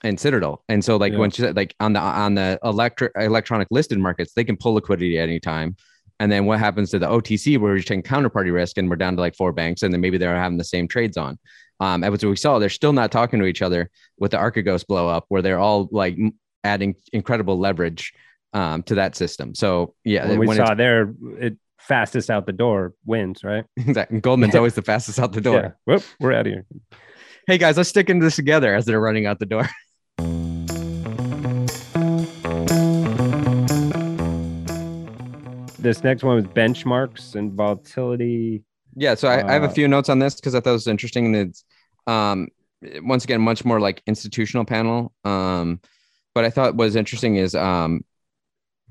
[0.04, 0.64] and Citadel.
[0.70, 1.20] And so like Yeah.
[1.20, 4.74] when she said like on the on the electric electronic listed markets, they can pull
[4.76, 5.76] liquidity at any time.
[6.20, 9.16] And then what happens to the OTC where we're taking counterparty risk and we're down
[9.16, 11.38] to like four banks, and then maybe they're having the same trades on.
[11.80, 14.88] Um, and what we saw, they're still not talking to each other with the Archegos
[14.88, 16.18] blow up, where they're all like
[16.68, 18.14] adding incredible leverage
[18.54, 19.56] um, to that system.
[19.56, 23.66] So yeah, when we when saw there, it fastest out the door wins, right?
[23.88, 25.62] that Goldman's always the fastest out the door.
[25.62, 25.72] Yeah.
[25.86, 26.66] Whoop, we're out of here.
[27.48, 29.68] Hey guys, let's stick into this together as they're running out the door.
[35.80, 38.64] This next one was benchmarks and volatility.
[38.96, 40.74] Yeah, so I, I have a Uh, few notes on this because I thought it
[40.74, 41.28] was interesting.
[41.28, 41.64] And it's
[42.08, 42.48] um,
[43.02, 45.14] once again much more like institutional panel.
[45.24, 45.80] Um,
[46.38, 48.06] but I thought was interesting is um,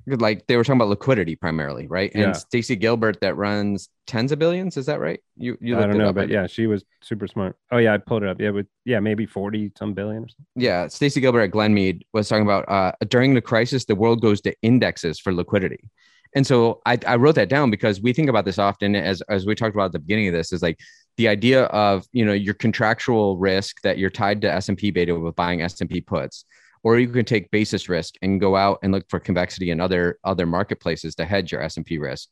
[0.08, 2.10] like they were talking about liquidity primarily, right?
[2.12, 2.24] Yeah.
[2.24, 4.76] And Stacy Gilbert that runs tens of billions.
[4.76, 5.20] Is that right?
[5.36, 7.56] You you I don't it know, up, but yeah, she was super smart.
[7.70, 8.40] Oh yeah, I pulled it up.
[8.40, 10.46] Yeah, with yeah, maybe forty some billion or something.
[10.56, 10.88] yeah.
[10.88, 14.52] Stacy Gilbert at Glenmede was talking about uh, during the crisis, the world goes to
[14.62, 15.88] indexes for liquidity.
[16.34, 19.46] And so I, I wrote that down because we think about this often as, as
[19.46, 20.80] we talked about at the beginning of this is like
[21.16, 25.36] the idea of, you know, your contractual risk that you're tied to S&P beta with
[25.36, 26.44] buying S&P puts,
[26.86, 30.20] or you can take basis risk and go out and look for convexity in other,
[30.22, 32.28] other marketplaces to hedge your S&P risk.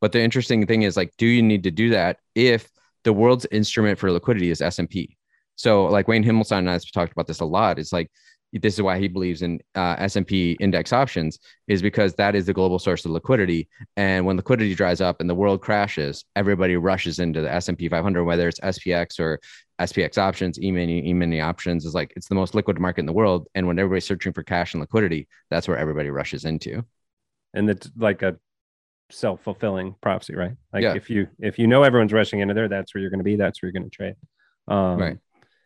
[0.00, 2.70] But the interesting thing is like, do you need to do that if
[3.04, 5.14] the world's instrument for liquidity is S&P?
[5.56, 7.78] So like Wayne Himelsein and I have talked about this a lot.
[7.78, 8.10] It's like
[8.54, 12.54] this is why he believes in uh, S&P index options is because that is the
[12.54, 13.68] global source of liquidity.
[13.98, 18.24] And when liquidity dries up and the world crashes, everybody rushes into the S&P 500,
[18.24, 19.38] whether it's SPX or
[19.80, 23.46] SPX options, E-mini, E-mini options is like, it's the most liquid market in the world.
[23.54, 26.84] And when everybody's searching for cash and liquidity, that's where everybody rushes into.
[27.54, 28.36] And it's like a
[29.10, 30.52] self-fulfilling prophecy, right?
[30.72, 30.94] Like Yeah.
[30.94, 33.36] if you, if you know everyone's rushing into there, that's where you're going to be.
[33.36, 34.14] That's where you're going to trade.
[34.66, 35.18] Um, Right.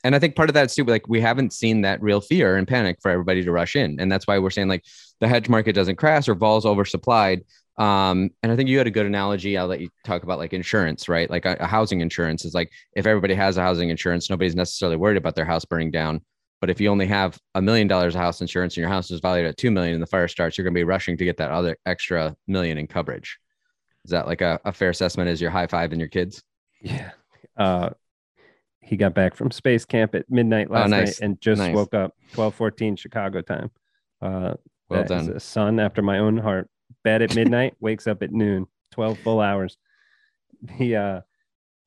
[0.05, 2.67] And I think part of that's too, like we haven't seen that real fear and
[2.67, 4.01] panic for everybody to rush in.
[4.01, 4.85] And that's why we're saying like
[5.21, 7.43] the hedge market doesn't crash or vol's oversupplied.
[7.79, 9.57] Um, and I think you had a good analogy.
[9.57, 11.29] I'll let you talk about like insurance, right?
[11.31, 14.97] Like a, a housing insurance is like if everybody has a housing insurance, nobody's necessarily
[14.97, 16.21] worried about their house burning down.
[16.61, 19.21] But if you only have a million dollars of house insurance and your house is
[19.21, 21.51] valued at two million and the fire starts, you're gonna be rushing to get that
[21.51, 23.39] other extra million in coverage.
[24.05, 26.43] Is that like a, a fair assessment as your high five and your kids?
[26.81, 27.11] Yeah.
[27.57, 27.91] Uh,
[28.81, 31.21] he got back from space camp at midnight last Oh, nice.
[31.21, 31.75] night and just Nice.
[31.75, 33.71] woke up 12:14 Chicago time.
[34.21, 34.55] Uh,
[34.89, 35.37] Well that is done.
[35.37, 36.69] a son after my own heart.
[37.05, 38.67] Bed at midnight, wakes up at noon.
[38.93, 39.79] 12 full hours.
[40.77, 41.23] He uh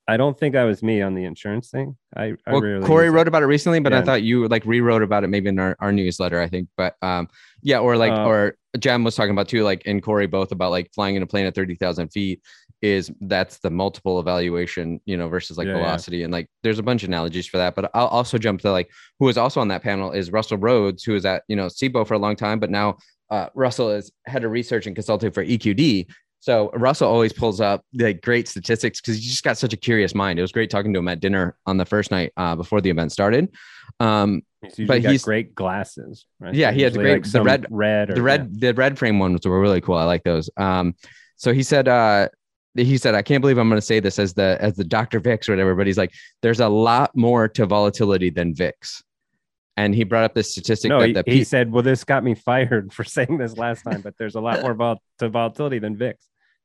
[0.07, 1.97] I don't think I was me on the insurance thing.
[2.15, 5.01] I, I well, rarely Corey wrote about it recently, but I thought you like rewrote
[5.01, 6.69] about it maybe in our, our newsletter, I think.
[6.77, 7.27] But um,
[7.63, 10.69] yeah, or like, Uh, or Jam was talking about too, like, and Corey both about
[10.69, 12.41] like flying in a plane at 30,000 feet
[12.83, 15.79] is that's the multiple evaluation, you know, versus like Yeah, yeah.
[15.79, 16.21] velocity.
[16.21, 17.73] And like, there's a bunch of analogies for that.
[17.73, 21.03] But I'll also jump to like, who was also on that panel is Russell Rhodes,
[21.03, 22.97] who was at, you know, CBOE for a long time, but now
[23.29, 26.07] uh, Russell is head of research and consulting for EQD.
[26.39, 30.13] So Russell always pulls up the great statistics because he just got such a curious
[30.13, 30.37] mind.
[30.37, 32.89] It was great talking to him at dinner on the first night uh, before the
[32.91, 33.49] event started.
[33.99, 34.43] Um,
[34.75, 36.53] He's but he's- great glasses, right?
[36.53, 39.45] Yeah, he had the great- the red- red or the red the red frame ones
[39.45, 39.95] were really cool.
[39.95, 40.49] I like those.
[40.57, 40.95] Um,
[41.35, 42.29] so he said uh
[42.75, 45.19] he said, I can't believe I'm gonna say this as the as the Dr.
[45.19, 46.11] Vix or whatever, but he's like,
[46.41, 49.03] there's a lot more to volatility than VIX.
[49.77, 52.23] And he brought up this statistic No, that he, the he said, "Well, this got
[52.23, 55.79] me fired for saying this last time, but there's a lot more vol- to volatility
[55.79, 56.17] than VIX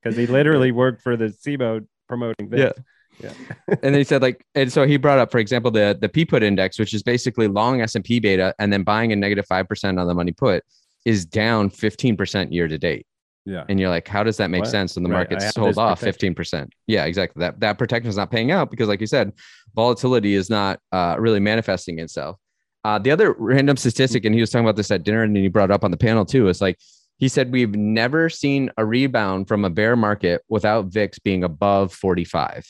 [0.02, 2.72] because he literally worked for the CBOE promoting VIX." Yeah,
[3.20, 3.32] Yeah.
[3.68, 6.24] and then he said like and so he brought up for example the the p
[6.24, 10.06] put index which is basically long s&p beta and then buying a negative 5% on
[10.06, 10.62] the money put
[11.04, 13.06] is down 15% year to date
[13.44, 13.64] yeah.
[13.68, 14.70] and you're like how does that make What?
[14.70, 16.34] sense when the Right, market's sold off protection.
[16.34, 19.32] 15% yeah exactly that that protection is not paying out because like you said
[19.74, 22.38] volatility is not uh, really manifesting itself
[22.84, 25.42] uh, the other random statistic and he was talking about this at dinner and then
[25.42, 26.78] he brought up on the panel too is like
[27.18, 31.92] he said we've never seen a rebound from a bear market without vix being above
[31.92, 32.64] 45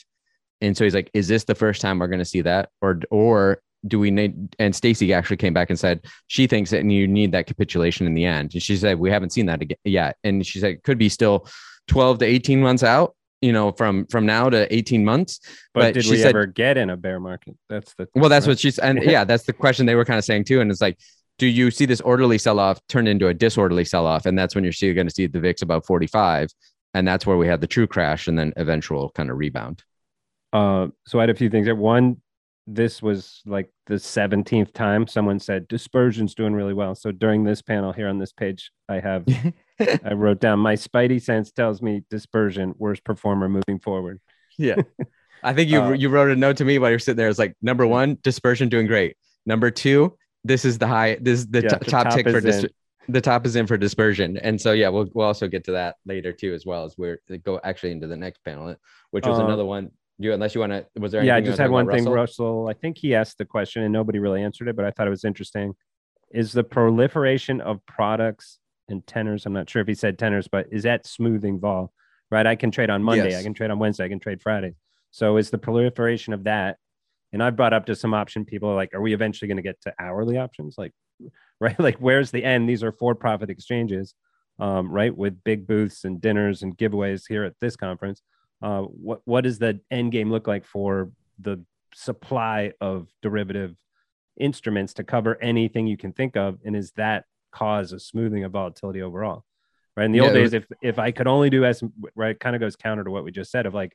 [0.61, 2.99] and so he's like, "Is this the first time we're going to see that, or
[3.09, 7.07] or do we need?" And Stacy actually came back and said she thinks that you
[7.07, 8.53] need that capitulation in the end.
[8.53, 10.17] And she said we haven't seen that yet.
[10.23, 11.47] And she said it could be still
[11.87, 13.15] twelve to eighteen months out.
[13.41, 15.39] You know, from from now to eighteen months.
[15.73, 17.55] But, but did she we said- ever get in a bear market?
[17.69, 18.51] That's the Well, that's right?
[18.51, 20.61] what she's and yeah, that's the question they were kind of saying too.
[20.61, 20.97] And it's like,
[21.39, 24.27] do you see this orderly sell off turn into a disorderly sell off?
[24.27, 26.49] And that's when you're still going to see the VIX above forty five.
[26.93, 29.83] And that's where we had the true crash and then eventual kind of rebound.
[30.53, 31.67] Uh, so I had a few things.
[31.71, 32.21] One,
[32.67, 36.95] this was like the seventeenth time someone said dispersion's doing really well.
[36.95, 39.25] So during this panel here on this page, I have
[40.05, 44.19] I wrote down my spidey sense tells me dispersion worst performer moving forward.
[44.57, 44.75] Yeah.
[45.43, 47.29] I think you Uh, you wrote a note to me while you're sitting there.
[47.29, 49.17] It's like number one, dispersion doing great.
[49.47, 51.17] Number two, this is the high.
[51.19, 52.65] This is the Yeah, to- the top, top tick for is dis-
[53.07, 54.37] the top is in for dispersion.
[54.37, 57.19] And so yeah, we'll we'll also get to that later too, as well as we're
[57.43, 58.75] go actually into the next panel,
[59.09, 59.89] which was Uh, another one.
[60.21, 61.23] You unless you want to was there?
[61.23, 62.13] yeah, I just had one thing, Russell?
[62.13, 62.67] Russell.
[62.69, 65.11] I think he asked the question and nobody really answered it, but I thought it
[65.11, 65.73] was interesting.
[66.31, 69.45] Is the proliferation of products and tenors?
[69.45, 71.91] I'm not sure if he said tenors, but is that smoothing vol?
[72.29, 74.75] Right, I can trade on Monday, I can trade on Wednesday, I can trade Friday.
[75.09, 76.77] So is the proliferation of that?
[77.33, 79.63] And I've brought up to some option people are like, are we eventually going to
[79.63, 80.75] get to hourly options?
[80.77, 80.93] Like,
[81.59, 82.69] right, like where's the end?
[82.69, 84.13] These are for-profit exchanges,
[84.59, 88.21] um, right, with big booths and dinners and giveaways here at this conference
[88.61, 93.75] uh, what what does the end game look like for the supply of derivative
[94.39, 96.59] instruments to cover anything you can think of?
[96.65, 99.43] And is that cause a smoothing of volatility overall?
[99.97, 100.05] Right?
[100.05, 101.83] In the Yeah, old days if if i could only do s
[102.15, 103.93] right kind of goes counter to what we just said of like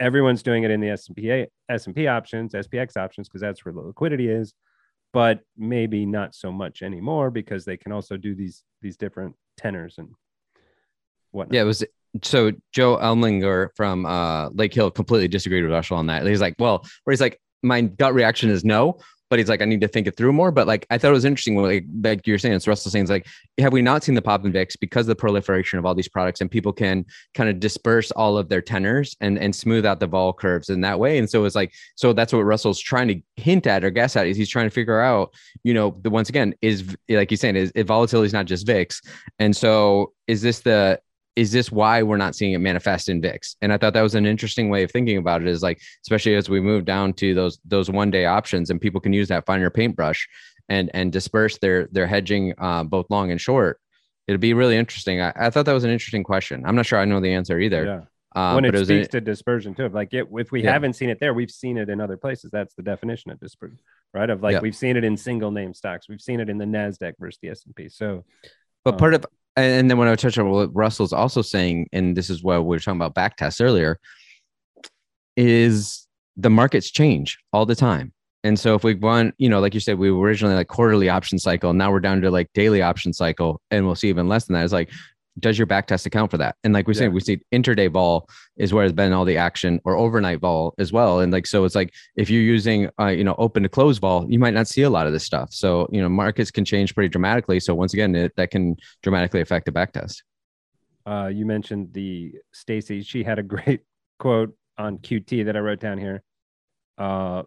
[0.00, 4.28] everyone's doing it in the s&p s&p options spx options because that's where the liquidity
[4.28, 4.54] is
[5.12, 9.94] but maybe not so much anymore because they can also do these these different tenors
[9.98, 10.08] and
[11.30, 11.54] whatnot.
[11.54, 11.84] Yeah, it was
[12.22, 16.26] so Joe Elmlinger from uh, Lake Hill completely disagreed with Russell on that.
[16.26, 18.98] He's like, well, where he's like, my gut reaction is no.
[19.34, 20.52] but he's like, I need to think it through more.
[20.52, 21.56] But like, I thought it was interesting.
[21.56, 23.26] Like, like you're saying, it's Russell saying, it's like,
[23.58, 26.08] have we not seen the pop and VIX because of the proliferation of all these
[26.08, 27.04] products and people can
[27.34, 30.82] kind of disperse all of their tenors and, and smooth out the vol curves in
[30.82, 31.18] that way.
[31.18, 34.28] And so it's like, so that's what Russell's trying to hint at or guess at
[34.28, 35.34] is he's trying to figure out,
[35.64, 38.66] you know, the once again, is like he's saying, is, is volatility is not just
[38.66, 39.00] VIX.
[39.40, 41.00] And so is this the,
[41.36, 43.56] is this why we're not seeing it manifest in VIX?
[43.60, 45.48] And I thought that was an interesting way of thinking about it.
[45.48, 49.00] Is like, especially as we move down to those those one day options, and people
[49.00, 50.28] can use that finer paintbrush
[50.68, 53.80] and and disperse their their hedging uh, both long and short.
[54.26, 55.20] It'd be really interesting.
[55.20, 56.64] I, I, thought that was an interesting question.
[56.64, 57.84] I'm not sure I know the answer either.
[57.84, 58.00] Yeah.
[58.34, 60.72] Uh, when it, it speaks a, to dispersion too, like it, if we yeah.
[60.72, 62.50] haven't seen it there, we've seen it in other places.
[62.50, 63.78] That's the definition of dispersion,
[64.12, 64.28] right?
[64.28, 64.60] Of like yeah.
[64.60, 67.50] we've seen it in single name stocks, we've seen it in the Nasdaq versus the
[67.50, 67.88] S and P.
[67.88, 68.24] So,
[68.82, 69.24] but um, part of
[69.56, 72.76] and then when I touch on what Russell's also saying, and this is what we
[72.76, 73.98] were talking about back tests earlier,
[75.36, 78.12] is the markets change all the time.
[78.42, 81.08] And so if we want, you know, like you said, we were originally like quarterly
[81.08, 81.72] option cycle.
[81.72, 84.64] Now we're down to like daily option cycle, and we'll see even less than that.
[84.64, 84.90] It's like
[85.38, 86.56] does your back test account for that?
[86.64, 87.00] And like we yeah.
[87.00, 90.74] said, we see interday vol is where has been all the action or overnight vol
[90.78, 91.20] as well.
[91.20, 94.30] And like, so it's like, if you're using, uh, you know, open to close vol,
[94.30, 95.52] you might not see a lot of this stuff.
[95.52, 97.60] So, you know, markets can change pretty dramatically.
[97.60, 100.22] So once again, it, that can dramatically affect the back test.
[101.06, 103.80] Uh, you mentioned the Stacy, she had a great
[104.18, 106.22] quote on QT that I wrote down here.
[106.96, 107.42] Uh,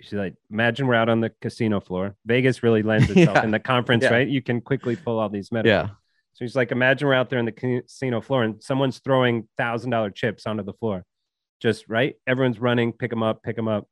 [0.00, 2.16] she's like, imagine we're out on the casino floor.
[2.26, 3.44] Vegas really lends itself yeah.
[3.44, 4.10] in the conference, yeah.
[4.10, 4.28] right?
[4.28, 5.88] You can quickly pull all these metaphors.
[5.88, 5.94] Yeah
[6.40, 9.90] so he's like, imagine we're out there in the casino floor and someone's throwing thousand
[9.90, 11.04] dollar chips onto the floor,
[11.60, 12.14] just right.
[12.26, 13.86] Everyone's running, pick them up, pick them up.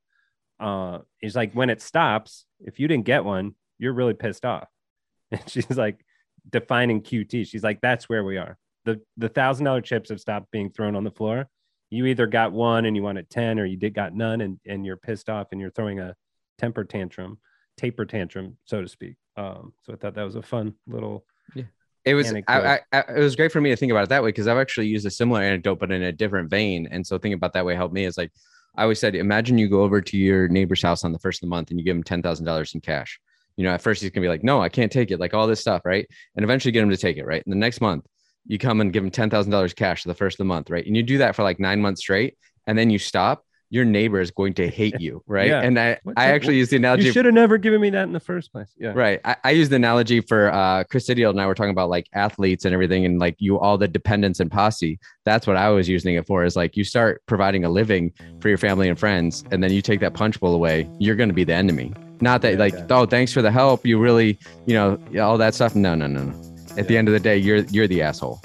[0.58, 4.66] Uh, he's like, when it stops, if you didn't get one, you're really pissed off.
[5.30, 6.02] And she's like,
[6.48, 7.46] defining QT.
[7.46, 8.56] She's like, that's where we are.
[8.86, 11.50] The the thousand dollar chips have stopped being thrown on the floor.
[11.90, 14.86] You either got one and you wanted ten, or you did got none and and
[14.86, 16.14] you're pissed off and you're throwing a
[16.56, 17.40] temper tantrum,
[17.76, 19.16] taper tantrum, so to speak.
[19.36, 21.64] Um, so I thought that was a fun little yeah
[22.04, 24.22] it was I, I, I, it was great for me to think about it that
[24.22, 26.88] way because I've actually used a similar anecdote but in a different vein.
[26.90, 28.04] And so thinking about that way helped me.
[28.04, 28.32] Is like
[28.76, 31.48] I always said, imagine you go over to your neighbor's house on the first of
[31.48, 33.20] the month and you give him ten thousand dollars in cash.
[33.56, 35.46] You know, at first he's gonna be like, no, I can't take it, like all
[35.46, 36.06] this stuff, right?
[36.36, 37.42] And eventually get him to take it, right?
[37.44, 38.06] And the next month
[38.46, 40.86] you come and give him ten thousand dollars cash the first of the month, right?
[40.86, 44.20] And you do that for like nine months straight, and then you stop your neighbor
[44.20, 45.48] is going to hate you, right?
[45.48, 45.60] Yeah.
[45.60, 47.04] And I, What's I actually use the analogy.
[47.04, 48.72] You should have never given me that in the first place.
[48.78, 48.92] Yeah.
[48.94, 49.20] Right.
[49.24, 52.08] I, I use the analogy for uh, Chris Idiot and I were talking about like
[52.12, 54.98] athletes and everything, and like you all the dependents and posse.
[55.24, 56.44] That's what I was using it for.
[56.44, 59.82] Is like you start providing a living for your family and friends, and then you
[59.82, 60.88] take that punch bowl away.
[60.98, 61.92] You're going to be the enemy.
[62.20, 63.86] Not that yeah, like oh thanks for the help.
[63.86, 65.74] You really you know all that stuff.
[65.74, 66.48] No no no no.
[66.72, 66.82] At yeah.
[66.82, 68.40] the end of the day, you're you're the asshole.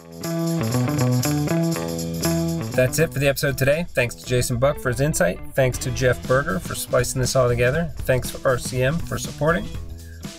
[2.73, 3.85] That's it for the episode today.
[3.89, 5.39] Thanks to Jason Buck for his insight.
[5.53, 7.93] Thanks to Jeff Berger for splicing this all together.
[7.97, 9.67] Thanks for RCM for supporting.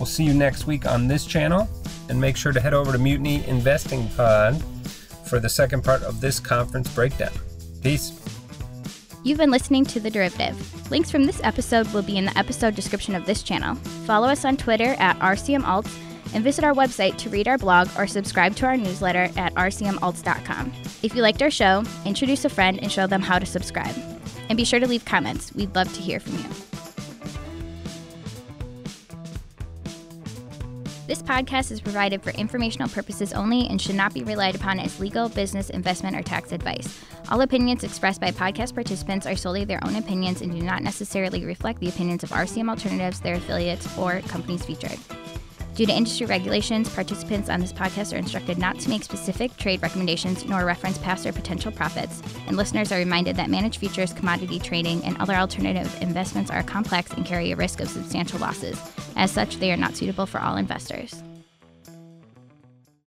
[0.00, 1.68] We'll see you next week on this channel.
[2.08, 4.60] And make sure to head over to Mutiny Investing Pod
[5.24, 7.32] for the second part of this conference breakdown.
[7.82, 8.20] Peace.
[9.22, 10.90] You've been listening to The Derivative.
[10.90, 13.76] Links from this episode will be in the episode description of this channel.
[14.06, 15.96] Follow us on Twitter at RCMAlts
[16.34, 20.72] and visit our website to read our blog or subscribe to our newsletter at rcmalts.com.
[21.02, 23.94] If you liked our show, introduce a friend and show them how to subscribe.
[24.48, 25.54] And be sure to leave comments.
[25.54, 26.44] We'd love to hear from you.
[31.06, 34.98] This podcast is provided for informational purposes only and should not be relied upon as
[34.98, 36.98] legal, business, investment, or tax advice.
[37.30, 41.44] All opinions expressed by podcast participants are solely their own opinions and do not necessarily
[41.44, 44.98] reflect the opinions of RCM Alternatives, their affiliates, or companies featured.
[45.74, 49.82] Due to industry regulations, participants on this podcast are instructed not to make specific trade
[49.82, 54.60] recommendations nor reference past or potential profits, and listeners are reminded that managed futures, commodity
[54.60, 58.80] trading, and other alternative investments are complex and carry a risk of substantial losses.
[59.16, 61.24] As such, they are not suitable for all investors.